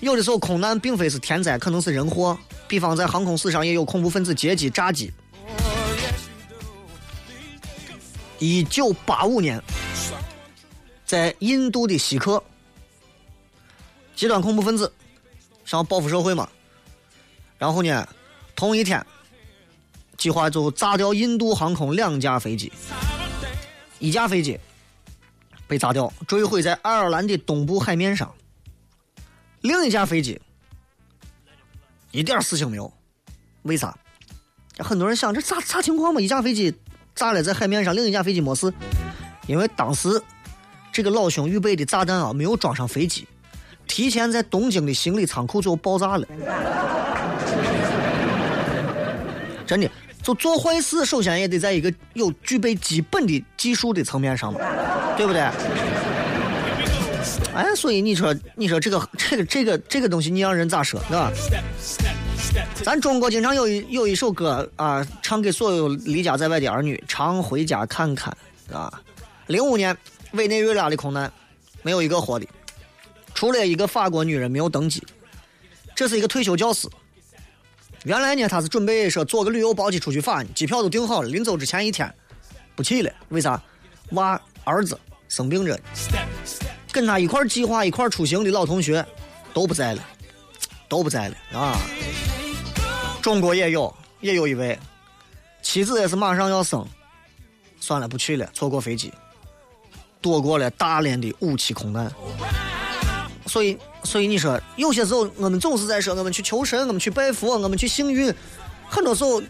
[0.00, 2.36] 有的时候空难并非是天灾，可能是人祸。
[2.68, 5.12] 比方在航空史上也有恐怖分子劫机炸机。
[8.38, 9.62] 一九八五年，
[11.04, 12.42] 在印度的锡克，
[14.14, 14.92] 极端恐怖分子
[15.64, 16.48] 想报复社会嘛，
[17.58, 18.06] 然后呢？
[18.54, 19.04] 同一天，
[20.16, 22.72] 计划就炸掉印度航空两架飞机，
[23.98, 24.58] 一架飞机
[25.66, 28.28] 被炸掉，坠毁在爱尔兰的东部海面上；
[29.60, 30.40] 另一架飞机
[32.12, 32.92] 一点事情没有。
[33.62, 33.98] 为啥？
[34.78, 36.20] 很多人想，这咋啥情况嘛？
[36.20, 36.72] 一架飞机
[37.14, 38.72] 炸了在海面上，另一架飞机没事，
[39.46, 40.22] 因为当时
[40.92, 43.26] 这个老兄预备的炸弹啊没有装上飞机，
[43.88, 46.26] 提前在东京的行李仓库就爆炸了。
[49.66, 49.90] 真的，
[50.26, 54.58] 就做坏事，首先也得在一个有具备基本的技术的层面上嘛，
[55.16, 55.40] 对不对？
[57.54, 61.30] 哎，所以你说，你说这个这个这个这个东西，你让人咋说，对吧？
[62.82, 68.36] 咱中国经常有一有一首歌啊，唱给所有离家在外的儿女，常回家看看，
[68.72, 68.92] 啊。
[69.46, 69.96] 零五年
[70.32, 71.32] 委内瑞拉的空难，
[71.82, 72.48] 没有一个活的，
[73.32, 75.00] 除了一个法国女人没有登机，
[75.94, 76.88] 这是一个退休教师。
[78.06, 82.08] 原来呢，他是准备说坐个旅游包机出去发，机票都订好了，临走之前一天
[82.76, 83.12] 不去了。
[83.30, 83.60] 为啥？
[84.12, 84.96] 娃儿子
[85.28, 85.76] 生病着，
[86.92, 89.04] 跟他一块计划、一块出行的老同学
[89.52, 90.04] 都不在了，
[90.88, 91.76] 都不在了啊！
[93.20, 94.78] 中国也有，也有一位
[95.60, 96.86] 妻子也是马上要生，
[97.80, 99.12] 算了，不去了，错过飞机，
[100.20, 102.08] 躲过了大连的武器空难。
[103.46, 108.32] 所以，所以你说，有些时候我们总是在说我们去求神，我们去拜佛，我们去幸运，
[108.88, 109.42] 很多时候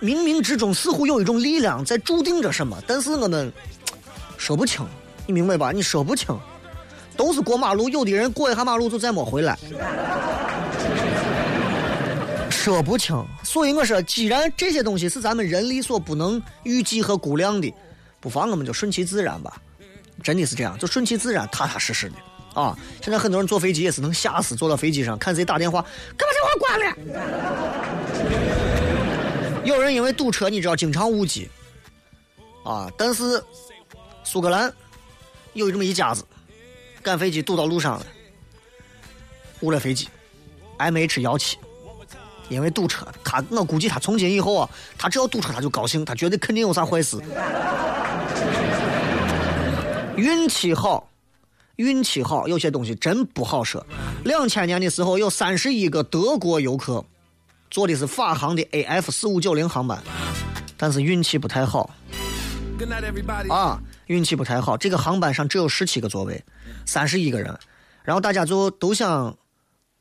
[0.00, 3.52] 冥冥之中似乎有一种力量在注定着什么，但是我们
[4.38, 4.84] 说不清，
[5.26, 5.70] 你明白吧？
[5.70, 6.36] 你说不清，
[7.16, 9.58] 都是过马路，有的人过一下马路就再没回来，
[12.50, 13.22] 说不清。
[13.44, 17.72] 所以我说，既然这些东西是咱们人力所不能预计和估量的，
[18.20, 19.60] 不妨我们就顺其自然吧。
[20.22, 22.16] 真的是这样，就顺其自然，踏踏实实的
[22.54, 22.76] 啊！
[23.02, 25.84] 现在很多人坐飞机也是能吓死，坐到飞机上看谁打电话，
[26.16, 26.86] 干嘛电话关了？
[29.64, 31.48] 有人因为堵车，你知道经常误机
[32.64, 32.90] 啊。
[32.96, 33.42] 但是
[34.24, 34.72] 苏格兰
[35.52, 36.24] 有这么一家子，
[37.02, 38.06] 赶飞机堵到路上了，
[39.60, 40.08] 误了飞机
[40.78, 41.56] ，MH 幺七，
[42.48, 47.18] 因为堵车，他我估计他从今以后啊，他只要堵车他就高兴，他绝对肯定有啥坏事。
[50.16, 51.08] 运气好，
[51.82, 53.84] 运气好，有些东西真不好说。
[54.24, 57.04] 两千年的时候，有三十一个德国游客
[57.70, 60.00] 坐的是法航的 AF 四五九零航班，
[60.76, 61.90] 但是运气不太好
[63.48, 64.76] 啊，运气不太好。
[64.76, 66.42] 这个航班上只有十七个座位，
[66.86, 67.58] 三十一个人，
[68.04, 69.36] 然后大家就都想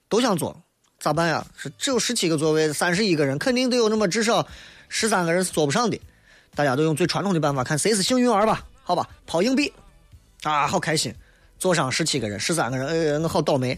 [0.08, 0.56] 都想坐，
[1.00, 1.46] 咋办呀？
[1.58, 4.48] 是只有十七个座位，三十一个人，肯定得有那么至少
[4.88, 6.00] 十三个人是坐不上的。
[6.54, 8.64] 大家都用最传统的办法，看谁是幸运儿吧？
[8.84, 9.72] 好吧，抛硬币。
[10.44, 11.14] 啊，好开心！
[11.62, 13.78] 坐上十七个人，十三个人，哎，我好倒霉。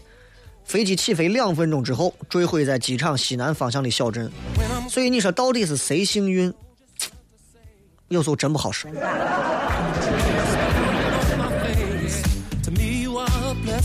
[0.64, 4.32] 飞机起飞两分钟之后，坠毁在机场西南方向的小镇。
[4.88, 6.50] 所以你说到底是谁幸运？
[8.08, 8.90] 有时候真不好说。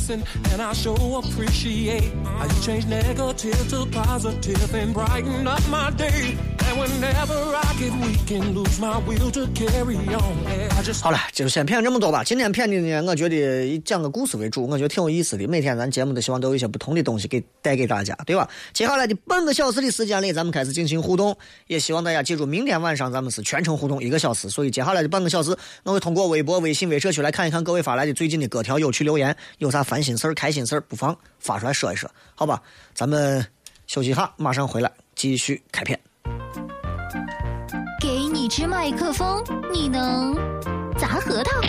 [0.10, 5.62] A blessing, and I sure appreciate how you change negative to positive and brighten up
[5.70, 6.38] my day.
[6.70, 12.24] And whenever I get weak and lose my will to carry on, I just 好了，就先骗这么多吧。
[12.24, 15.48] 今天骗的呢，我觉得以讲个故事为主，我觉得挺有意思的。
[15.48, 18.48] 每天咱节目都希望都有一些不同的东西给带给大家，对吧？
[18.74, 21.36] 接下来的半个小时的时间里，咱们开始进行互动，
[21.68, 24.50] 也希望大家记住，明天晚上咱们是全程互动一个小时。
[24.50, 32.62] 所以接下来的半个小时，我会通过微博、微信、微社区来看一看各位发来的最近的各条有趣留言，有啥烦心事儿、开心事儿，不妨发出来说一说，好吧？
[32.94, 33.46] 咱们
[33.86, 36.00] 休息一下，马上回来继续开片。
[38.00, 40.34] 给你支麦克风，你能
[40.98, 41.60] 砸核桃、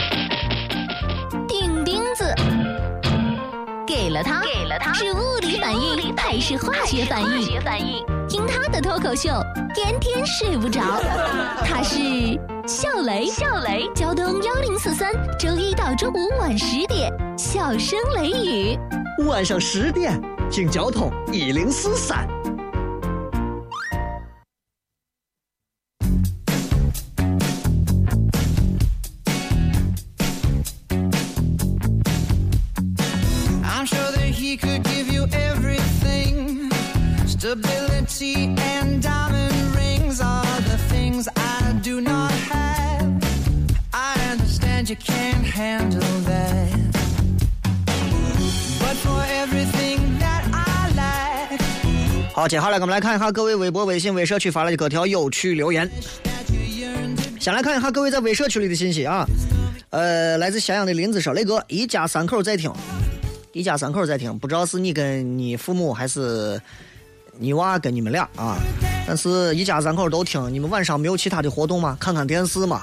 [1.49, 2.33] 钉钉子。
[3.85, 8.07] 给了他，给了他，是物理反应还是化学反应？
[8.29, 9.29] 听他的脱口秀，
[9.75, 10.81] 天天睡不着。
[11.67, 11.99] 他是
[12.71, 18.79] 笑雷，笑雷，交通幺零四三，周一到周五晚十点，笑声雷雨。
[19.27, 22.29] 晚上十点，听交通一零四三。
[52.51, 55.89] 接下来我们来看一下各位微博、微信、微社区发来的各条有趣留言。
[57.39, 59.25] 先来看一下各位在微社区里的信息啊。
[59.91, 62.73] 呃，来自咸阳的林子说：“雷哥，一家三口在听，
[63.53, 66.61] 一家三口在听，不知道是你跟你父母还是
[67.39, 68.57] 你娃跟你们俩啊？
[69.07, 71.97] 但是一家三口都听，你们晚上没有其他的活动吗？
[72.01, 72.83] 看看电视嘛。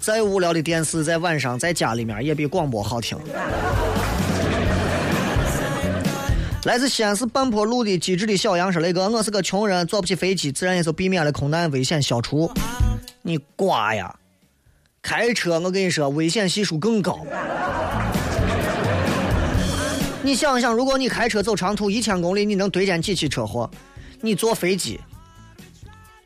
[0.00, 3.18] 再无聊的电视，在晚上在家里面也比广播好听。”
[6.64, 12.50] 来自西安市半坡路的机智的小杨说：“雷哥，我是个穷人，坐不起飞机，自然也就避免了空难危险消除。
[13.20, 14.14] 你瓜呀！
[15.02, 17.20] 开车，我跟你说，危险系数更高。
[20.22, 23.70] 你想想，如果你开车走长途一千公里，你能堆见几起车祸？
[24.22, 24.98] 你坐飞机，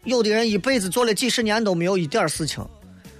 [0.04, 2.64] 有的人一辈子坐了几十年都没有一点事情。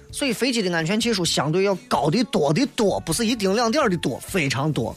[0.09, 4.95] 所以飞机的安全系数相对要高的多的多，不是一丁两点的多，非常多。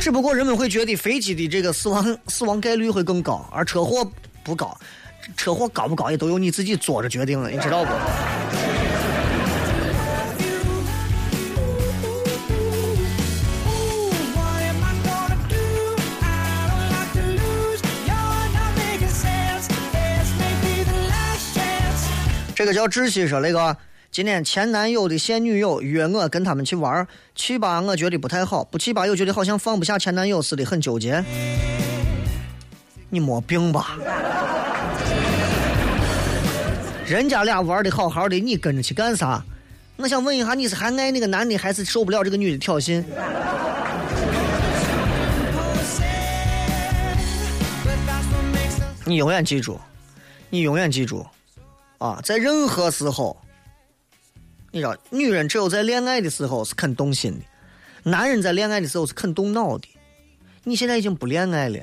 [0.00, 4.10] 只不过人们会觉得飞机的这个死亡死亡概率会更高，而车祸
[4.42, 4.74] 不高。
[5.36, 7.90] 车祸高不高也都由你自己做着决定了，你知道不？
[22.54, 23.76] 这个叫窒息说那个
[24.18, 31.22] 今天前男友的现女友约我跟他们去玩儿，去吧我觉得不太好，不去吧又觉得好像放不下前男友似的，很纠结。
[33.10, 33.96] 你没病吧？
[37.06, 39.40] 人家俩玩的好好的，你跟着去干啥？
[39.98, 43.04] 我想问一下，你是还爱那个男的，还是受不了这个女的挑衅？
[49.04, 49.78] 你永远记住，
[50.50, 51.24] 你永远记住，
[51.98, 53.36] 啊，在任何时候，
[54.70, 59.88] 你知道，女人只有在恋爱的时候是肯动心的，男人在恋爱的时候是肯动脑的。
[60.62, 61.78] 你现在已经不恋爱了，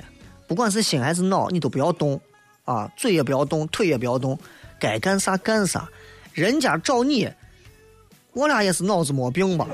[0.46, 2.20] 不管是心还是脑，你都不要动，
[2.64, 4.38] 啊，嘴也不要动，腿也不要动，
[4.78, 5.88] 该干啥干啥。
[6.32, 7.28] 人家找你，
[8.32, 9.66] 我俩也是脑子没病吧？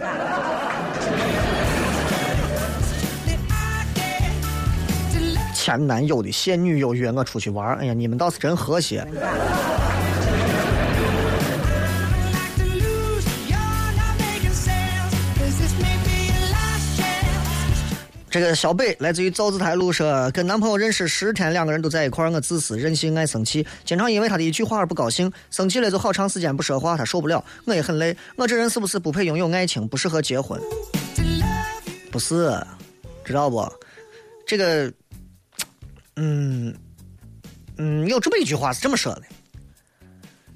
[5.54, 9.06] 前男友的现女友约我出去玩，哎呀，你们倒是真和谐。
[18.32, 28.16] 这个小北来自于造字台路说，跟男朋友认识十天，两个人都在一块儿，我自私、任性、爱生气，经常因为他的一句话而不高兴，生气了就好长时间不说话，他受不了，我也很累。
[28.36, 30.58] 我这人是不是不配拥有爱情，不适合结婚？
[32.10, 32.58] 不是，
[33.22, 33.70] 知道不？
[34.46, 34.90] 这个，
[36.16, 36.74] 嗯
[37.76, 39.22] 嗯，有这么一句话是这么说的：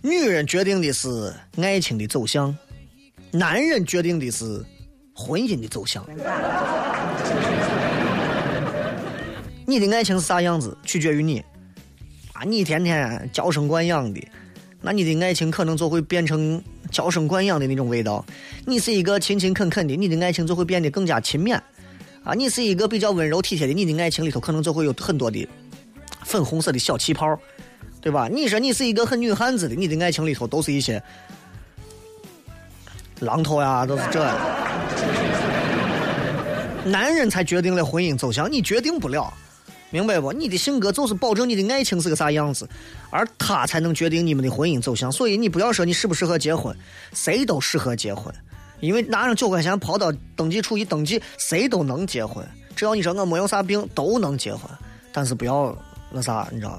[0.00, 2.56] 女人决定的是爱情的走向，
[3.30, 4.64] 男人决定的是
[5.14, 6.02] 婚姻的走向。
[9.66, 11.42] 你的爱情是啥样子，取决于你。
[12.32, 14.24] 啊，你天天娇生惯养的，
[14.80, 18.24] 那你的爱情可能就会变成娇生惯养的那种味道。
[18.64, 21.58] 你是一个勤勤恳恳的，你的爱情就会变得更加勤勉。
[22.22, 25.48] 啊，你是一个比较温柔体贴的，你的爱情里头可能就会有很多的
[26.24, 27.38] 粉红色的小气泡，
[28.00, 28.28] 对吧？
[28.28, 31.02] 你说你是一个很女汉子的，你的爱情里头都是一些
[33.20, 34.36] 榔头呀，都是这样。
[36.84, 39.32] 男人才决定了婚姻走向，你决定不了，
[39.96, 40.30] 明白不？
[40.30, 42.68] 你的性格就是保证你的爱情是个啥样子，
[43.08, 45.10] 而他才能决定你们的婚姻走向。
[45.10, 46.76] 所以你不要说你适不适合结婚，
[47.14, 48.30] 谁都适合结婚，
[48.80, 52.46] 因为拿上九块钱跑到登记处一登记，谁都能结婚。
[52.74, 54.70] 只要你说我没有啥病，都能结婚，
[55.12, 55.74] 但是不要
[56.10, 56.78] 那啥，你知道，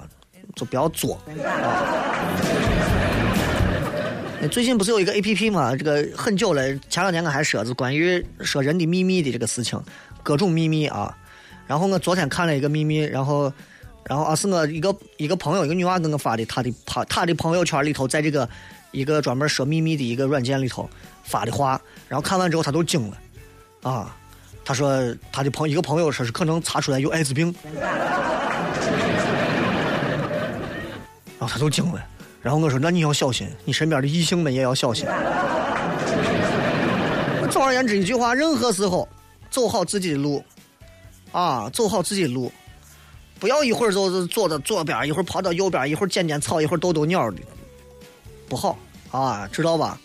[0.56, 2.38] 就不要作啊。
[4.52, 5.76] 最近不是有一个 A P P 嘛？
[5.76, 9.82] 这个很久了，前两天我还说是关于说人的秘密的这个事情，
[10.22, 11.18] 各种秘密啊。
[11.68, 13.52] 然后我昨天看了一个秘密，然后，
[14.06, 18.50] 然后啊是我一个一个朋友，一个女娃给我发的，她的她她的朋友圈里头，在这个
[18.92, 20.90] 一个专门说秘密的一个软件里头
[21.24, 23.18] 发的话，然后看完之后她都惊了，
[23.84, 24.16] 啊，
[24.64, 27.54] 她说她的朋一个朋友说是可能查出来有艾滋病，
[31.38, 32.02] 然后她都惊了。
[32.40, 35.06] 然后我说：“那你要小心，你身边的异性们也要小心。
[37.52, 39.06] ”总而言之，一句话，任何时候
[39.50, 40.42] 走好自己的路，
[41.32, 42.52] 啊，走好自己的路，
[43.40, 47.38] 不要一会儿就是坐到左边，一会儿跑到右边，一会儿捡捡草，一会儿逗逗鸟的，
[48.48, 48.78] 不好
[49.12, 50.00] 啊，知道吧？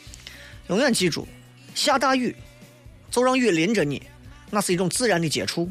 [0.68, 1.26] 永远记住，
[1.74, 2.34] 下大雨
[3.10, 4.02] 就让雨淋着你，
[4.50, 5.66] 那是一种自然的接触；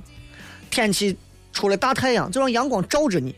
[0.70, 1.16] 天气
[1.54, 3.36] 出了大太阳，就让阳光照着你，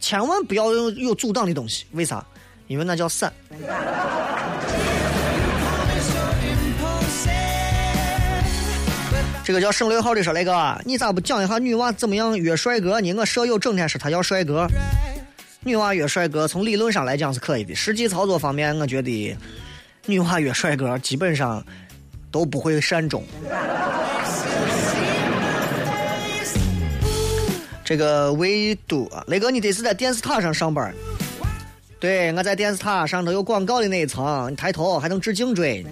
[0.00, 1.84] 千万不要有有阻挡的东西。
[1.92, 2.24] 为啥？
[2.68, 3.32] 因为那叫伞。
[9.46, 13.12] 这个叫省略号的说：“雷哥，你咋不讲一下女娃怎么样约帅哥呢？
[13.14, 14.66] 我舍友整天说他要帅哥，
[15.60, 19.36] 女娃约帅哥，从理论上来讲是可以的，实际操作方面，我觉得
[20.06, 21.64] 女娃约帅哥基本上
[22.32, 23.24] 都不会善终。”
[27.84, 30.92] 这个唯独啊，雷哥，你得是在电视塔上上班。
[32.00, 35.86] 对，我在电视塔上头有广告的那一层，你抬头还能治颈椎。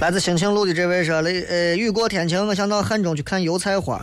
[0.00, 4.00] 来自星星路的这位说：“雷，呃，雨过天晴，我想到汉中去看油菜花。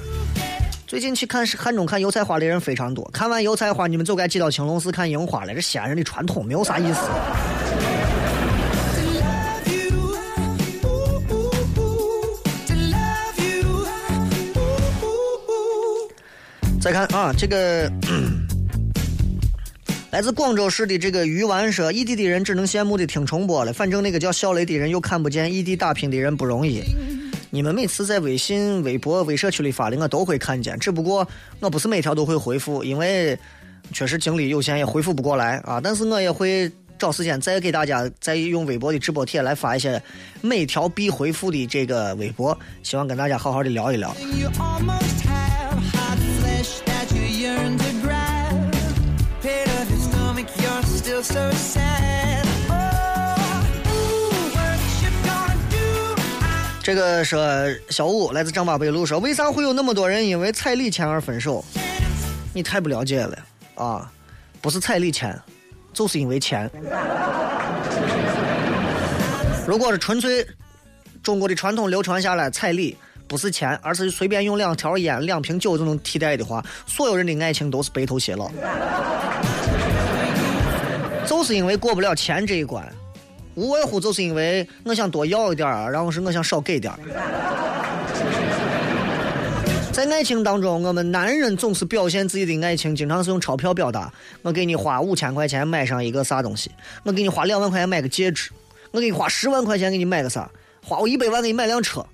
[0.85, 5.53] 最近去看汉中看油菜花的人非常多，看完油菜花，你们就该挤到青龙寺看樱花了。
[5.53, 6.99] 这西安人的传统没有啥意思。”
[16.81, 17.89] 再看啊，这个
[20.15, 23.73] 来自广州市的这个鱼丸说，异地的人只能羡慕的听重播了。
[23.73, 26.81] 反正那个叫小雷的人又看不见，异地打拼的人不容易。
[27.49, 31.27] 你们每次在微信、微博、微社区里发的，我都会看见，只不过
[31.59, 33.37] 我不是每条都会回复，因为
[33.91, 35.81] 确实精力有限，也回复不过来啊。
[35.83, 40.01] 但是我也会找时间再给大家再用微博的直播帖来发一些
[40.39, 44.15] 每条必回复的这个微博，希望跟大家好好的聊一聊。
[56.83, 57.43] 这个说
[57.89, 61.65] 小五来自张八北路说，为啥会有那么多人因为彩礼钱而分手？
[62.53, 63.37] 你太不了解了
[63.73, 64.11] 啊！
[64.61, 65.37] 不是彩礼钱，
[65.93, 66.69] 就是因为钱。
[69.67, 70.45] 如果是纯粹
[71.23, 72.95] 中国的传统流传下来，彩礼
[73.27, 78.49] 不是钱，而是随便用两条烟、两瓶酒就能替代的话，所有人的爱情都是白头偕老。
[81.27, 82.85] 就是因为过不了钱这一关，
[83.55, 86.93] 无外乎就是因为我想多要一点儿，然后是我想少给点。
[89.91, 94.11] 在爱情当中，我们男人总是表现自己的爱情，经常是用钞票表达。
[94.41, 96.69] 我给你花五千块钱买上一个啥东西，
[97.03, 98.51] 我给你花两万块钱买个戒指，
[98.91, 100.49] 我给你花十万块钱给你买个啥，
[100.83, 102.05] 花我一百万给你买辆车，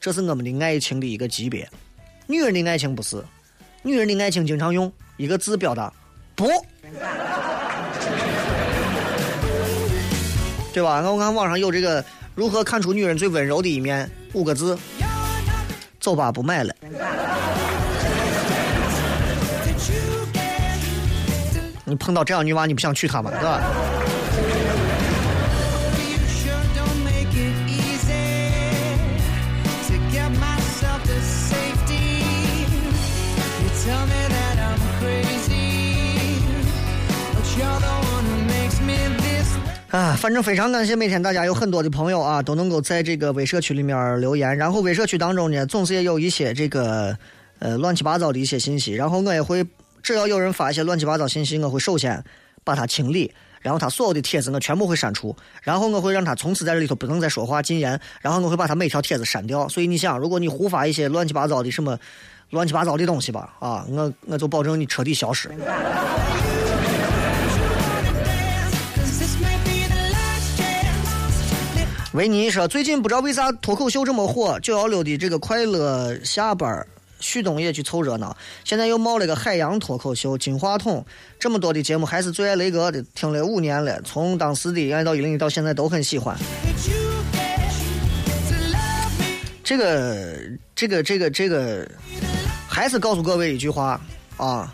[0.00, 1.68] 这是我们的爱情的一个级别。
[2.26, 3.22] 女人的爱情不是，
[3.82, 5.92] 女人的爱情经常用一个字表达，
[6.34, 6.50] 不。
[10.74, 11.00] 对吧？
[11.00, 12.04] 那我看网上有这个
[12.34, 14.76] 如何看出女人最温柔的一面，五个字：
[16.00, 16.74] 走吧，不买了。
[21.84, 23.30] 你碰到这样女娃，你不想娶她吗？
[23.38, 23.62] 是吧？
[39.94, 47.16] 啊，反正非常感谢每天大家有很多的朋友啊，都能够在这个微社区里面留言，然后微社区当中呢，总是也有一些这个
[47.60, 49.64] 呃乱七八糟的一些信息，然后我也会
[50.02, 52.20] 只要有人发一些乱七八糟信息，我会首先
[52.64, 59.68] 把它清理，然后他所有的帖子我全部会删除，然后我会让他从此在这里头不能再说话禁言，然后我会把他每条帖子删掉。
[59.68, 61.96] 所以你想，如果你胡发一些乱七八糟的什么
[62.50, 65.48] 乱七八糟的东西吧，啊，我我就保证你彻底消失。
[72.14, 76.86] 维尼说：“最近不知道为啥脱口秀这么火，九幺六的这个快乐下班，
[77.18, 78.36] 旭东也去凑热闹。
[78.62, 81.04] 现在又冒了个海洋脱口秀、金话筒，
[81.40, 86.38] 这么多的节目，还是最爱雷哥的，听了五年了，从当时的爱到一零一到现在都很喜欢。
[89.64, 90.38] 这个，
[90.76, 91.90] 这个，这个，这个，
[92.68, 94.00] 还是告诉各位一句话
[94.36, 94.72] 啊：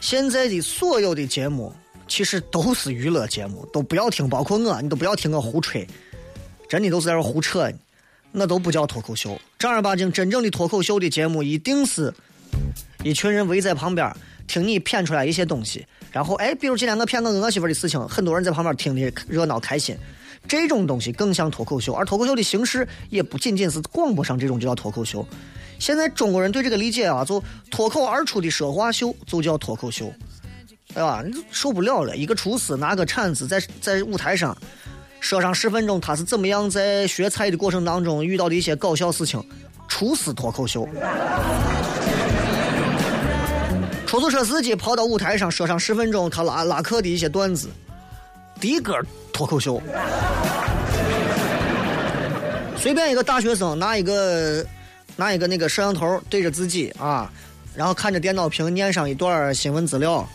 [0.00, 1.72] 现在的所有的节目
[2.08, 5.86] 其实都是娱乐节目，都不要听，包括我，你都不要听我胡吹，
[6.68, 7.70] 真的都是在这胡扯，
[8.32, 9.40] 那都不叫脱口秀。
[9.58, 12.12] 正儿八经真正的脱口秀的节目，一定是
[13.02, 14.14] 一群人围在旁边
[14.46, 19.96] 听你谝出来一些东西，然后哎，比如今天我谝我跟我媳妇的事情，很多人在旁边听的热闹开心。
[20.46, 25.26] 这种东西更像脱口秀，而脱口秀的形式也不仅仅是广播上这种就叫脱口秀。
[25.78, 30.12] 现在中国人对这个理解啊，就脱口而出的说话秀就叫脱口秀，
[30.88, 31.22] 对吧？
[31.26, 34.54] 你受不了了，一个厨师拿个铲子在在舞台上
[35.24, 39.42] 说上十分钟，他是怎么样在学菜的过程当中遇到的一些搞笑事情，
[39.88, 40.86] 厨师脱口秀。
[44.04, 47.70] 出租车司机跑到舞台上说上十分钟他拉拉客的一些段子，
[48.60, 48.94] 的哥
[49.32, 49.80] 脱口秀。
[52.76, 54.64] 随便一个大学生拿一个
[55.16, 57.32] 拿一个那个摄像头对着自己啊，
[57.74, 60.28] 然后看着电脑屏念上一段新闻资料，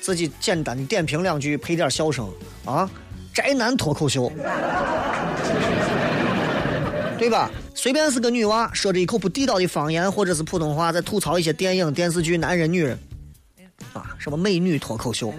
[0.00, 2.28] 自己简单的点评两句，配点笑声
[2.64, 2.90] 啊，
[3.32, 4.30] 宅男脱口秀，
[7.18, 7.50] 对吧？
[7.74, 12.98] 随便是个女娃说着一口不地道的方言或者是普通话，在吐槽一些电影、电视剧、男人、女人，
[13.92, 15.32] 啊，什么美女脱口秀，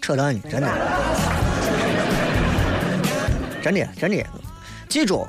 [0.00, 0.68] 扯淡呢，真的。
[3.60, 4.24] 真的真的，
[4.88, 5.26] 记住，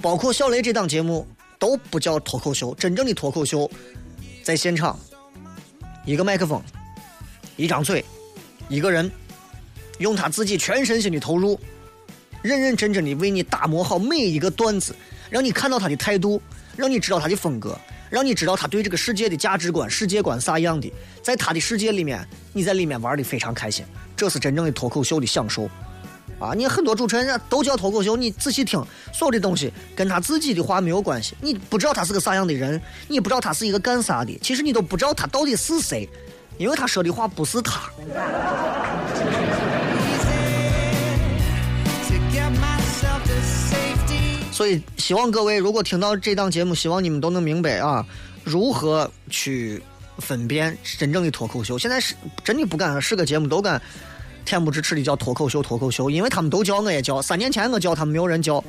[0.00, 1.26] 包括小雷这档节目
[1.58, 3.70] 都不叫脱口秀，真正的脱口秀，
[4.42, 4.98] 在现场，
[6.06, 6.62] 一个麦克风，
[7.56, 8.02] 一张嘴，
[8.68, 9.10] 一个人，
[9.98, 11.58] 用他自己全身心的投入，
[12.42, 14.94] 认认真真的为你打磨好每一个段子，
[15.30, 16.40] 让你看到他的态度，
[16.76, 17.78] 让你知道他的风格，
[18.10, 20.92] 让你知道他对这个世界的价值观、世界观啥样的，
[21.22, 23.84] 在他的世界里面，你在里面玩的非常开心，
[24.16, 25.68] 这是真正的脱口秀的享受。
[26.40, 31.36] 啊，你很多主持人都叫脱口秀，你仔细听，所有的东西跟他自己的话没有关系。
[31.40, 36.08] 你不知道他是个啥样的人，你不知道他是一个干啥的，其实你都不知道他到底是谁，
[36.58, 37.90] 因为他说的话不是他。
[44.52, 48.06] 所以希望各位如果听到这档节目，希望你们都能明白啊，
[48.44, 49.82] 如何去
[50.18, 51.76] 分辨真正的脱口秀。
[51.76, 53.82] 现在是真的不敢是个节目都敢
[54.46, 58.62] 恬不知耻的叫脱口秀脱口秀，因为他们都叫我也叫，三年前我叫他们没有人叫。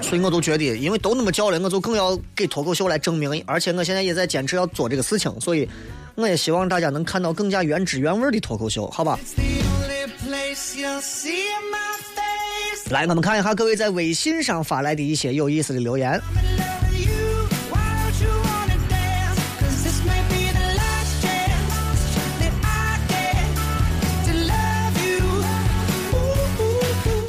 [0.00, 3.42] 所以我都觉得，因为都那么叫了，我就更要给脱口秀来证明。
[3.46, 5.68] 而且我现在也在坚持要做这个事情，所以
[6.14, 9.18] 我也希望大家能看到更加原汁原味的脱口秀，好吧.
[12.90, 16.18] 来，我们看一下各位在微信上发来的一些有意思的留言。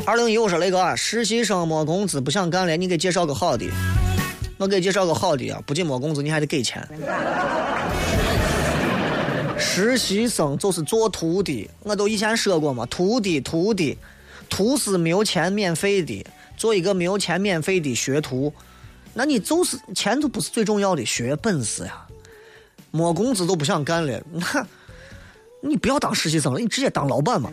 [0.10, 3.70] 二零一五说雷哥，实习生没工资不想干了，你给介绍个好的。
[4.58, 6.84] 我给介绍个好的啊，不仅没工资，你还得给钱。
[9.56, 13.96] 实习生就是做徒弟，我都以前说过嘛，徒弟徒弟，
[14.50, 16.26] 徒是没有钱免费的，
[16.58, 18.52] 做一个没有钱免费的学徒，
[19.14, 22.04] 那你就是钱都不是最重要的，学本事呀。
[22.90, 24.66] 没工资都不想干了，那
[25.62, 27.52] 你不要当实习生了，你直接当老板嘛。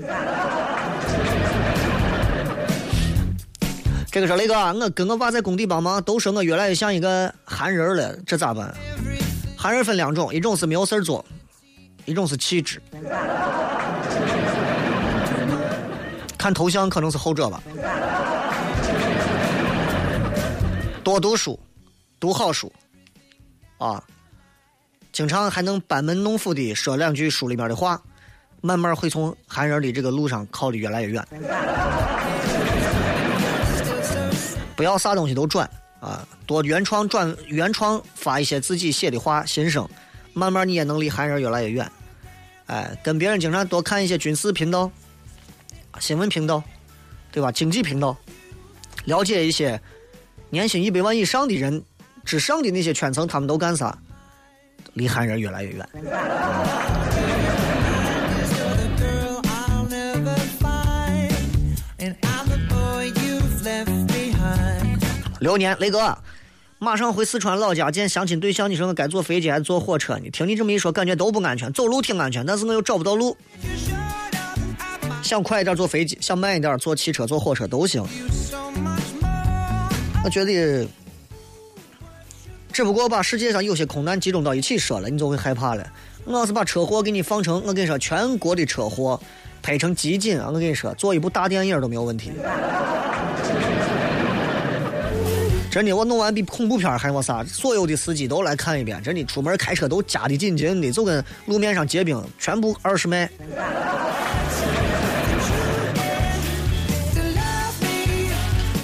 [4.11, 8.75] 这个说雷哥，我跟我爸在工地帮忙，都说我越来越像一个韩人了，这咋办？
[9.57, 11.25] 韩人分两种，一种是没有事儿做，
[12.07, 12.81] 一种是气质。
[16.39, 17.63] 看头像可能是后者吧。
[21.03, 21.59] 多读书，
[22.19, 22.73] 读好书，
[23.79, 24.03] 啊，
[25.13, 28.01] 经常还能班门弄斧的说两句书里面的话，
[28.61, 31.27] 慢慢会从韩人的这个路上靠得越来越远。
[34.77, 35.69] 不要啥东西都转
[36.01, 39.89] 啊，多原创转原创发一些自己写的话心声，
[40.35, 41.91] 慢慢你也能离韩人越来越远。
[42.67, 44.91] 哎，跟别人经常多看一些军事频道、
[45.99, 46.63] 新闻频道，
[47.33, 47.51] 对吧？
[47.51, 48.17] 经济频道，
[49.07, 49.81] 了解一些
[50.51, 51.83] 年薪一百万以上的人
[52.25, 53.97] 之上的那些圈层，他们都干啥？
[54.95, 55.89] 离韩人越来越远。
[65.47, 66.19] 流年，雷哥，
[66.81, 70.29] 马上回四川老家见相亲对象，你说我该坐飞机还是坐火车呢？
[70.31, 71.73] 听你这么一说，感觉都不安全。
[71.73, 73.37] 走路挺安全，但是我又找不到路。
[75.23, 78.05] 想快一点坐飞机，想慢一点坐汽车、坐火车都行。
[80.25, 80.85] 我觉得，
[82.73, 85.87] 只不过把世界上有些空难集中到一起说了，你就会害怕了。
[86.25, 89.21] 我要是把车祸给你放成，我跟你说，全国的车祸
[89.63, 90.49] 拍成集锦啊！
[90.49, 92.33] 我跟你说，做一部大电影都没有问题。
[95.77, 98.99] 真的，我弄完比恐怖片还我啥，所有的司机都来看一遍。
[99.03, 103.29] 真的，出门开车都夹得紧紧的，就跟路面上结冰，全部二十迈。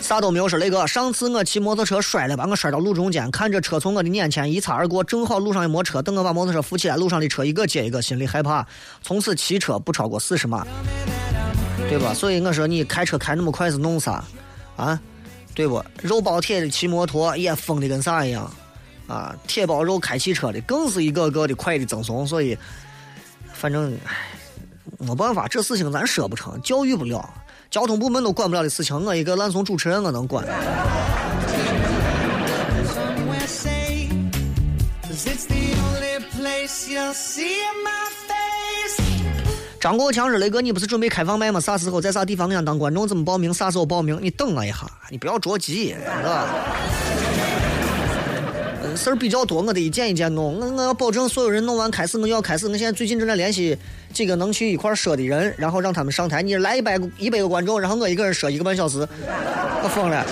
[0.02, 8.66] 啥都没有说，雷哥，上次我骑摩托车摔了，把我摔到路中间，看着车从我的眼前一擦而过，正好路上也没车，等我把摩托车扶起来，路上的车一个接一个，心里害怕。
[9.00, 10.66] 从此骑车不超过四十码，
[11.88, 12.12] 对吧？
[12.12, 14.22] 所以我说你开车开那么快是弄啥？
[14.76, 15.00] 啊，
[15.54, 15.84] 对不？
[16.02, 18.50] 肉包铁的骑摩托也疯的跟啥一样，
[19.06, 22.56] 啊，铁包肉开汽车的更是一个个的快的赠送，所以
[23.52, 24.30] 反正唉，
[24.98, 27.28] 没办法，这事情咱说不成，教育不了。
[27.70, 30.44] 交通部门都管不了的事情，我一个烂怂主持人我能管？
[39.82, 41.58] 张国强说：“雷哥，你不是准备开放麦吗？
[41.58, 42.46] 啥时候在啥地方？
[42.46, 43.52] 我想当观众，怎么报名？
[43.52, 44.16] 啥时候报名？
[44.22, 46.46] 你等我一下，你不要着急，是吧？
[48.94, 50.56] 事儿比较多，我得一件一件弄。
[50.60, 52.68] 我我要保证所有人弄完开始，我就要开始。
[52.68, 53.76] 我现在最近正在联系
[54.12, 56.42] 几个能去一块儿说的人，然后让他们上台。
[56.42, 59.00] 你来一百个一百个观众，然后我一个人说一个半小时，
[59.82, 60.24] 我疯了。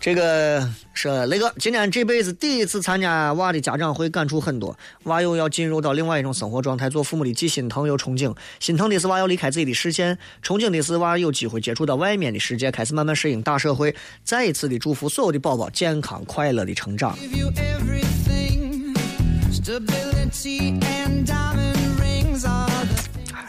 [0.00, 4.74] 这个是雷哥，今天这辈子第一次参加娃的家长会，感触很多。
[5.02, 8.34] 娃又要进入到另外一种生活状态，做父母的既心疼又憧憬。
[8.60, 13.94] 心疼的是娃要离开自己的视线，憧憬的是娃有机会接触到外面的世界，开始慢慢适应大社会。
[14.24, 17.10] 再一次的祝福所有的宝宝健康快乐的成长。
[17.10, 17.16] 啊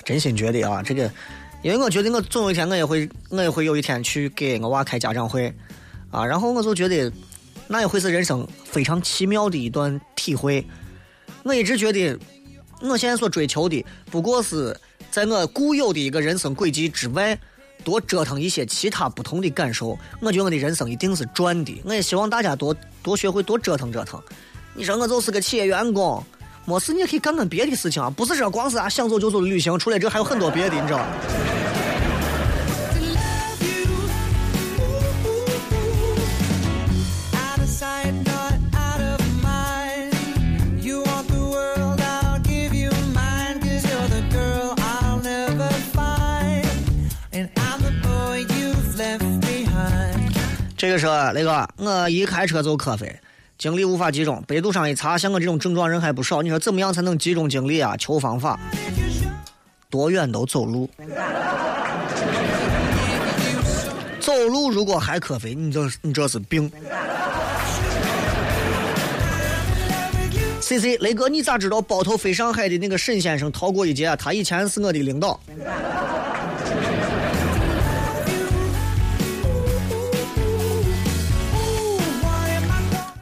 [0.03, 1.09] 真心觉得啊，这个，
[1.61, 5.53] 因为我觉得我总有一天我也会，我也会有一天去给我娃开家长会，
[6.11, 7.11] 啊，然后我就觉得
[7.67, 10.65] 那也会是人生非常奇妙的一段体会。
[11.43, 12.19] 我一直觉得，
[12.81, 14.77] 我现在所追求的不过是
[15.09, 17.37] 在我固有的一个人生轨迹之外，
[17.83, 19.97] 多折腾一些其他不同的感受。
[20.19, 21.81] 我觉得我的人生一定是赚的。
[21.83, 24.21] 我也希望大家多多学会多折腾折腾。
[24.75, 26.23] 你说我就是个企业员工，
[26.65, 31.07] 没事，你也可以干干别的事情啊，不是说光是啊想走就走的旅行，除了这还有很多别的，你知道吧
[50.91, 53.15] 个车，雷哥，我一开车就瞌睡，
[53.57, 54.43] 精力无法集中。
[54.47, 56.41] 百度上一查，像我这种症状人还不少。
[56.41, 57.95] 你说怎么样才能集中精力啊？
[57.97, 58.59] 求方法，
[59.89, 60.89] 多远都走路。
[64.19, 66.71] 走路如果还瞌睡，你这你这是病。
[70.59, 74.15] C C，雷哥，你咋知道包头飞上海的那个沈先生逃过一劫啊？
[74.15, 75.39] 他以前是我的领导。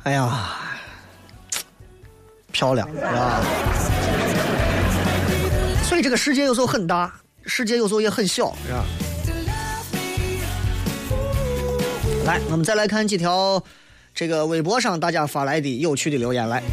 [0.10, 0.58] 哎呀，
[2.52, 3.42] 漂亮，是吧？
[5.84, 7.14] 所以这个世界有时候很大，
[7.46, 8.84] 世界有时候也很小，是吧？
[12.26, 13.64] 来，我们再来看几条
[14.16, 16.64] 这个微博上大家发来的有趣的留言来。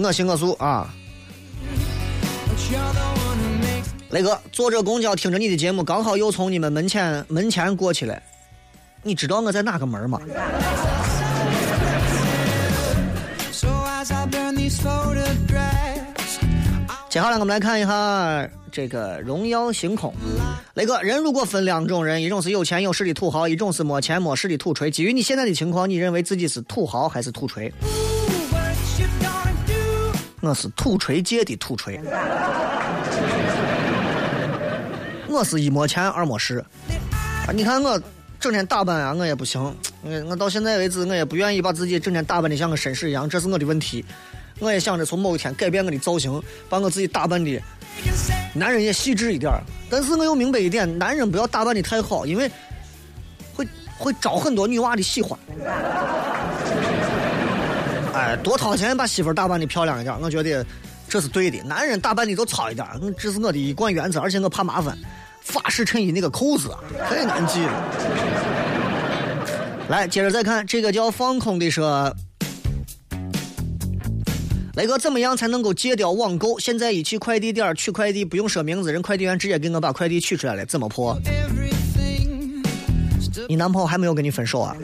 [0.00, 0.88] 我行我素啊，
[4.10, 8.20] 雷哥，坐着公交听着你的节目，刚好又从你们门前门前过去了。
[9.04, 10.20] 你知道我在哪个门吗
[17.08, 20.12] 接下来我们来看一下这个荣耀星空。
[20.74, 24.90] 雷哥，人如果分两种人，一种是有钱有势的土豪，一种是没钱没势的土锤。
[24.90, 27.72] 基于你现在的情况，你认为自己是土豪还是土锤?
[30.40, 32.00] 我是土锤界的土锤。
[35.40, 36.62] 我是一没钱二没势。
[37.46, 37.98] 啊，你看我
[38.38, 39.58] 整天打扮啊，我也不行。
[40.02, 44.04] 我我到现在为止，我也不愿意把自己整天打扮的像个绅士一样，这是我的问题。
[44.58, 47.58] 我也想着从某一天改变我的造型，把我自己打扮的
[48.52, 49.50] 男人也细致一点。
[49.88, 52.50] 但是我又明白一点，男人不要打扮的太好，因为
[53.54, 53.66] 会
[53.96, 55.38] 会招很多女娃的喜欢。
[58.12, 60.66] 哎，多掏钱把媳妇打扮的漂亮一点，我觉得
[61.08, 61.62] 这是对的。
[61.62, 62.86] 男人打扮的都糙一点，
[63.16, 64.98] 这是我的一贯原则，而且我怕麻烦。
[65.50, 66.78] 法式衬衣那个扣子啊，
[67.08, 67.72] 太难系了。
[69.88, 72.14] 来，接着再看这个叫放空的说，
[74.76, 76.58] 雷哥怎么样才能够戒掉网购？
[76.60, 81.18] 现在一去快递点儿取快递不用说名字，人快递员直接给我把快递取出来了，怎么破？
[83.48, 84.76] 你男朋友还没有跟你分手啊？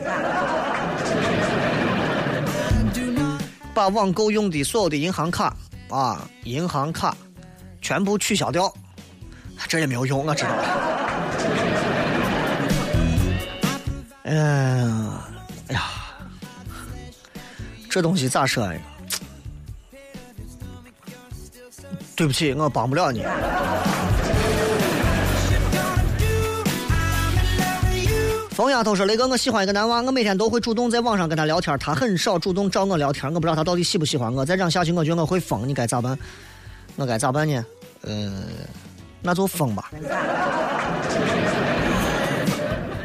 [3.73, 5.55] 把网购用的所有的银行卡
[5.89, 7.15] 啊，银行卡
[7.81, 8.73] 全部取消掉，
[9.67, 10.49] 这也没有用，我知道。
[14.23, 15.11] 嗯，
[15.67, 15.81] 哎呀，
[17.89, 18.79] 这东西咋说呀？
[22.15, 23.23] 对不起，我帮不了你。
[28.49, 34.43] 冯丫头说：“雷哥，我喜欢一个男娃，我每天都会主动在网上跟他聊天，他很少主动找我聊天，我不知道他到底喜不喜欢我。
[34.43, 36.17] 再这样下去，我觉得我会疯，你该咋办？
[36.95, 37.63] 我该咋办呢？
[38.01, 38.43] 呃，
[39.27, 39.91] 那就疯吧。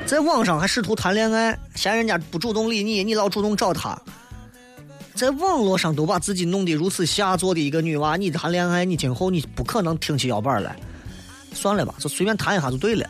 [0.07, 4.01] 在网上还试图谈恋爱，嫌人家不主动理你，你老主动找他，
[5.17, 10.77] 在网络上都把自己弄得如此下作的一个女娃，你谈恋爱，你今后你不可能挺起腰板来。
[11.53, 13.05] 算了吧，就随便谈一下就对了。”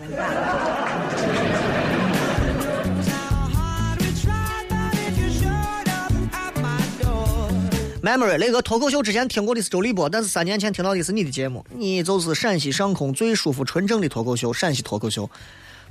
[8.03, 11.65] Memory 那个脱口秀之前听过的是周立波，但是三年前听到的是你的节目。
[11.71, 15.31] 你就是陕西上空最舒服纯正的脱口秀，陕西脱口秀。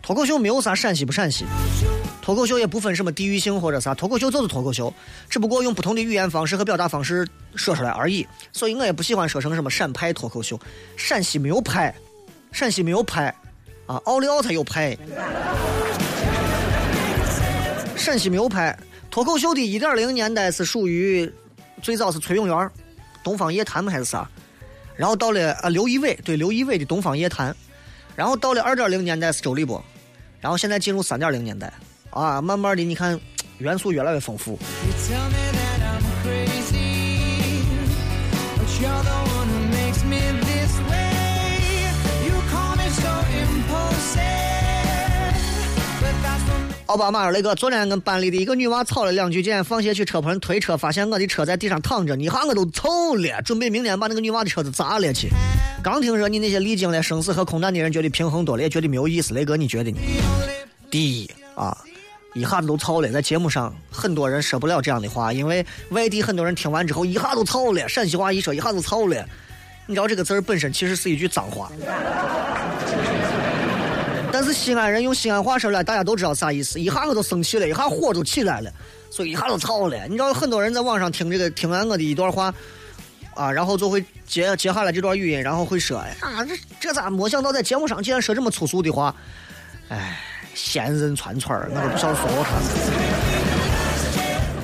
[0.01, 1.45] 脱口秀没有啥陕西不陕西，
[2.21, 4.93] 脱口秀也不分什么地域性或者啥，脱口秀就是脱口秀，
[5.29, 8.27] 只不过用不同的语言方式和表达方式说出来而已。
[8.51, 10.59] 所以我也不喜欢说成什么陕派脱口秀，
[10.97, 11.95] 陕西没有派，
[12.51, 13.33] 陕西没有派，
[13.85, 14.97] 啊，奥利奥才有派。
[17.95, 18.77] 陕西没有派
[19.09, 21.31] 脱口秀的一点零年代是属于
[21.81, 22.69] 最早是崔永元、
[23.23, 24.29] 东方夜谭还是啥？
[24.95, 27.55] 然后到了啊刘仪伟，对刘仪伟的东方夜谭，
[28.15, 29.83] 然后到了二点零年代是周立波，
[30.39, 31.73] 然后现在进入三点零年代，
[32.11, 33.19] 啊，慢慢的你看
[33.57, 34.59] 元素越来越丰富。
[38.81, 38.87] You
[46.91, 55.29] 奥巴马那个昨天跟班里的一个女娃吵了两句，今天放学去车棚推车，发现我的车在地上躺着，一下我都臭了，准备明天把那个女娃的车子砸了去。
[55.81, 59.33] 刚听说你那些历经了生死和空难的人觉得平衡多了，也觉得没有意思。
[59.33, 59.97] 雷哥，你觉得呢？
[60.89, 61.77] 第一啊，
[62.33, 63.09] 一下子都操了。
[63.09, 67.87] 在节目上，很多人说不了这样的话，因为外地很多人听完之后一下都操了。
[67.87, 69.25] 陕西话一说一下都操了。
[69.87, 71.71] 你知道这个字儿本身其实是一句脏话，
[74.41, 78.73] 但是西安人用西安话说来，大家都知道啥意思，一下我都生气了，一下火都起来了，
[79.11, 80.07] 所以一下都吵了。
[80.07, 82.51] 你知道很多人在网上听这个听完我的一段话。
[83.35, 89.15] 啊，然后就会接接下来这段语音，然后会说：“哎呀，这这咋没想到在节目上竟然说这么粗俗的话？”
[89.89, 90.19] 哎，
[90.55, 92.59] 闲人串串儿，我都不想说他。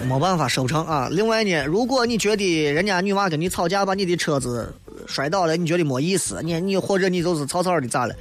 [0.08, 1.08] 没办法，收不成啊。
[1.12, 4.74] 另外呢，如果你觉得人家女娃跟你吵架，把你的车子
[5.06, 8.16] 摔倒了，你觉得没意思，你你或者你就是草草的咋了？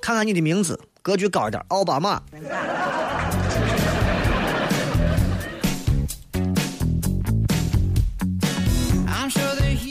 [0.00, 2.22] 看看你的名字，格局高一点，奥巴马。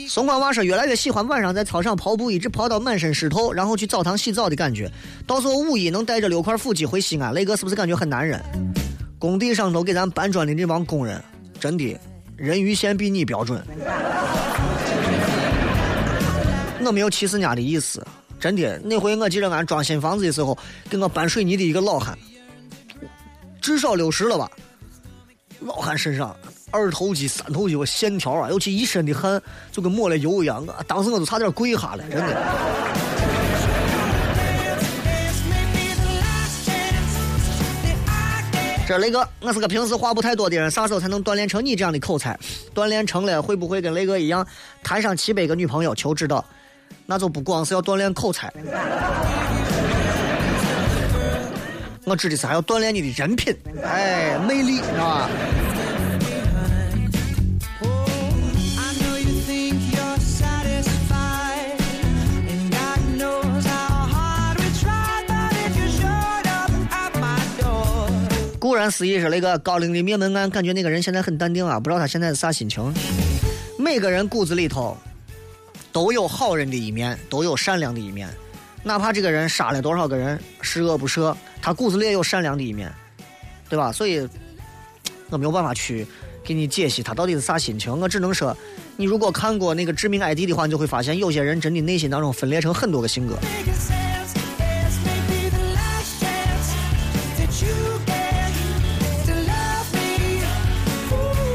[0.08, 4.90] 松宽娃说，越来越喜欢晚上在操场跑步，一直跑到满身湿透，然后去澡堂洗澡的感觉。
[5.26, 8.42] 到时候五一能带着六块腹肌回西安，雷哥是不是感觉很男人？
[9.18, 11.22] 工地上都给咱搬砖的这帮工人，
[11.58, 11.98] 真的
[12.36, 13.62] 人鱼线比你标准。
[16.84, 18.04] 我没有歧视人家的意思，
[18.42, 18.76] 真的。
[18.80, 20.58] 那回我记得俺装新房子的时候，
[20.90, 22.18] 给我搬水泥的一个老汉，
[23.60, 24.50] 至少六十了吧？
[25.60, 26.34] 老汉身上。
[26.72, 29.40] 二头肌、三头肌，我线条啊，尤其一身的汗，
[29.70, 30.64] 就跟抹了油一样。
[30.66, 32.36] 我当时我都差点跪下了，真的。
[38.88, 42.36] 这雷哥，我是个平时话不太多的人，啥时候才能锻炼成你这样的口才？
[42.74, 44.44] 锻炼成了，会不会跟雷哥一样，
[44.82, 45.94] 谈上七百个女朋友？
[45.94, 46.44] 求指导。
[47.06, 48.52] 那就不光是要锻炼口才，
[52.04, 55.28] 我指的是还要锻炼你的人品，哎，魅力，是吧？
[68.58, 72.92] 固然思义是那个高陵的灭门案，感觉那个人现在很淡定啊，不知道他现在是啥心情。
[73.76, 74.96] 每个人骨子里头
[75.92, 78.28] 都有好人的一面，都有善良的一面，
[78.82, 82.90] 哪怕这个人杀了多少个人，十恶不赦，他骨子里也有善良的一面，
[83.68, 83.92] 对吧？
[83.92, 84.26] 所以
[85.28, 86.06] 我没有办法去
[86.42, 88.56] 给你解析他到底是啥心情，我只能说，
[88.96, 93.36] 你如果看过那个《致命 ID》的话，你就会发现有些人真的内心当中分裂成很多个性格。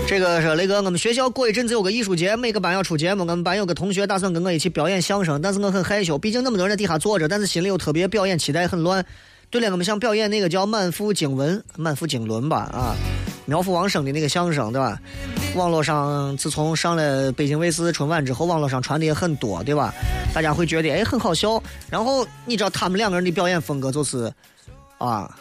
[0.08, 3.24] 这个是雷哥，我们学校过一阵子有个艺术节，每个班要出节目。
[3.24, 9.06] 我们班有个同学打算跟我一起表演相声，但是我很害羞，毕竟那么多人在底下坐着，但是心里又特别表演期待，很乱。
[9.50, 12.96] 对了，我们想表演那个叫《满腹经纶》《满腹经纶》吧，啊，
[13.46, 14.98] 苗阜王声的那个相声，对吧？
[15.56, 19.94] 网络上自从上了北京卫视春晚之后，网络上传的也很多，对吧？
[20.34, 21.62] 大家会觉得哎很好笑。
[21.90, 24.32] 然后你知道他们两个人的表演风格就是，
[25.00, 25.38] 啊。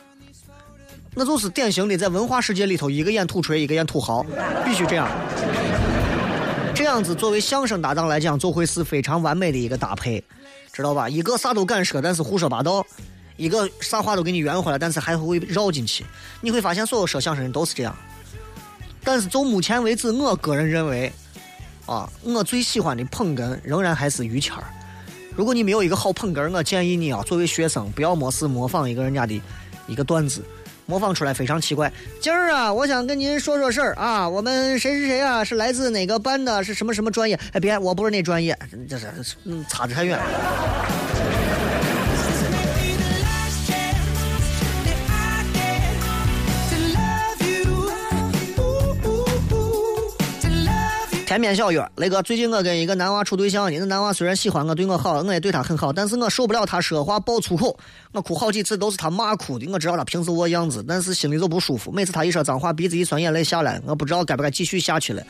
[1.19, 4.23] 那就是典型的在文化世界里头，一个演土锤，一个演土豪，
[4.67, 5.09] 必须这样。
[6.75, 10.23] 这样子作为相声搭档来讲，就会是非常完美的一个搭配，
[10.75, 11.09] 知道吧？
[11.09, 12.83] 一个啥都敢说，但是胡说八道；
[13.39, 16.05] 一个啥话都给你圆回来，但是还会绕进去。
[16.43, 17.97] 你会发现，所有说相声人都是这样。
[19.03, 21.11] 但是就目前为止，我个人认为，
[21.87, 24.65] 啊，我最喜欢的捧哏仍然还是于谦儿。
[25.35, 29.41] 如果你没有一个好捧哏，我建议你啊，作为学生，不要没事模仿一个人家的
[29.87, 30.45] 一个段子。
[30.87, 31.93] 模仿出来非常奇怪。
[32.21, 34.29] 今儿啊，我想跟您说说事儿啊。
[34.29, 36.65] 我们谁谁谁啊，是来自哪个班的？
[36.65, 37.39] 是什么什么专业？
[37.53, 38.57] 哎，别，我不是那专业，
[38.89, 39.07] 这是
[39.45, 40.19] 嗯，差得太远。
[51.37, 53.79] 天边小月，雷哥，最近我跟一个男娃处对象呢。
[53.79, 57.79] 那男娃虽然喜欢我，对我好，我也对他很好，但是我受不了他说话爆粗口，
[58.13, 59.71] 我哭好几次都是他骂哭的。
[59.71, 61.93] 我知道他平时我样子，但是心里就不舒服。
[61.93, 65.23] 每次他一说脏话，鼻子一酸，眼泪下来，我不知道该不该继续下去了。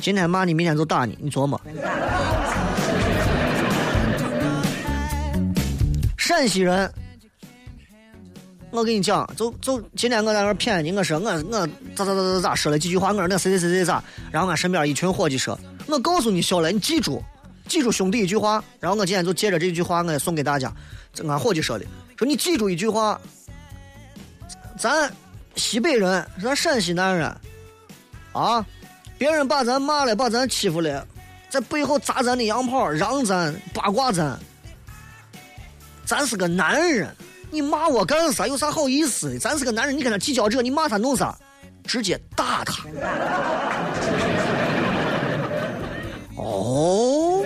[0.00, 1.60] 今天骂你，明天就打你，你琢磨。
[6.16, 6.88] 陕西人。
[8.74, 14.02] 我跟你讲，就就今天我在那骗你，我说我我咋咋咋咋咋说了几句话，我说那谁谁谁谁咋，
[14.32, 15.56] 然后俺身边一群伙计说，
[15.86, 17.22] 我告诉你小雷，你记住，
[17.68, 20.72] 记住兄弟一句话，然后我今天就借着这句话，我也送给大家，
[21.12, 21.86] 这俺伙计说的，
[22.18, 23.20] 说你记住一句话，
[24.76, 25.08] 咱
[25.54, 27.32] 西北人，咱陕西男人，
[28.32, 28.66] 啊，
[29.16, 31.06] 别人把咱骂了，把咱欺负了，
[31.48, 34.36] 在背后砸咱的洋炮，让咱八卦咱，
[36.04, 37.14] 咱是个男人。
[37.54, 38.48] 你骂我干啥？
[38.48, 39.38] 有啥好意思的？
[39.38, 40.60] 咱是个男人，你跟他计较这？
[40.60, 41.32] 你骂他弄啥？
[41.84, 42.84] 直接打他！
[46.36, 47.44] 哦，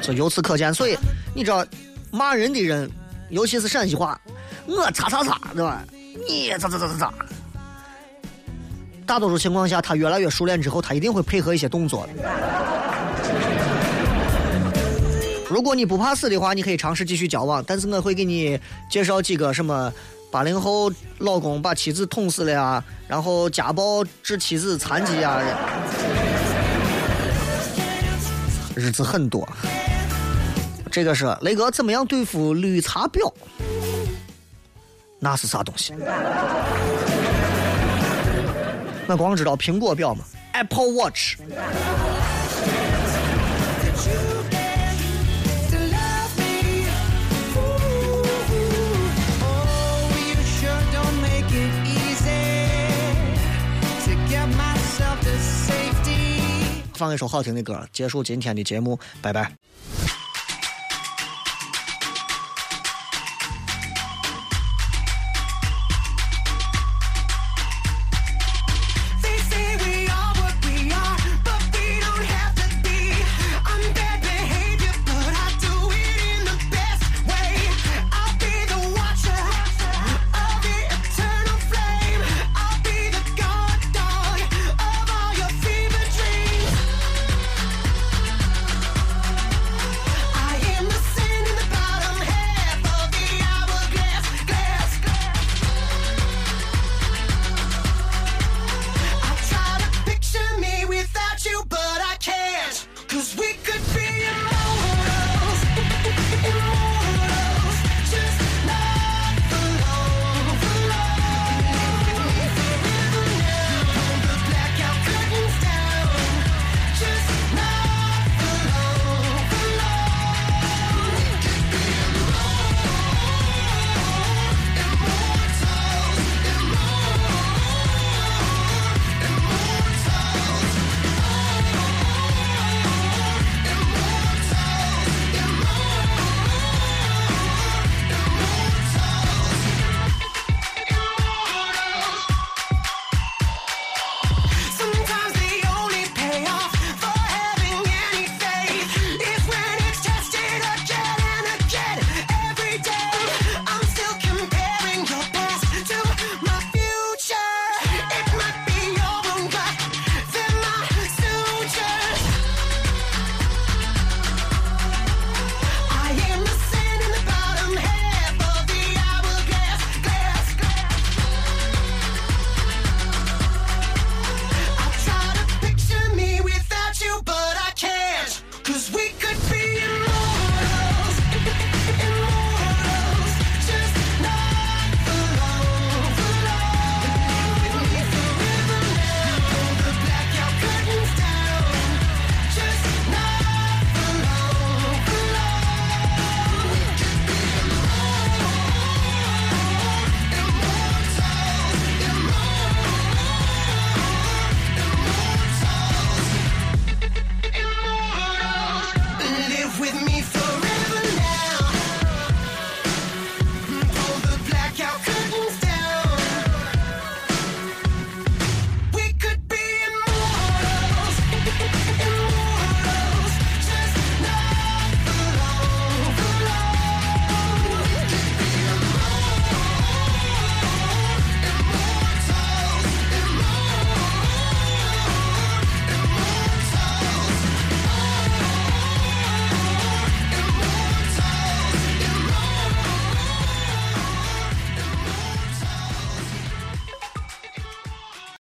[0.00, 0.96] 就由此可见，所以
[1.34, 1.66] 你知道，
[2.12, 2.88] 骂人的人，
[3.30, 4.20] 尤其是陕西话，
[4.66, 5.82] 我擦擦擦，对吧？
[6.28, 7.12] 你咋咋咋咋咋。
[9.04, 12.12] 大多数情况下，他越来越熟练之后，他一定会配合一些动作的。
[15.50, 19.92] 如果你不怕死的话，你可以尝试继续交往，但是我会给你介绍几个什么
[20.30, 25.40] 八零后老公把妻子捅死了呀，然后家暴致妻子残疾呀，
[28.76, 29.48] 日子很多。
[30.90, 33.32] 这个是雷哥怎么样对付绿茶婊？
[35.18, 35.94] 那是啥东西？
[39.06, 41.36] 我光知道苹果表嘛，Apple Watch。
[56.98, 59.52] 放一首好听的歌，结束今天的节目，拜拜。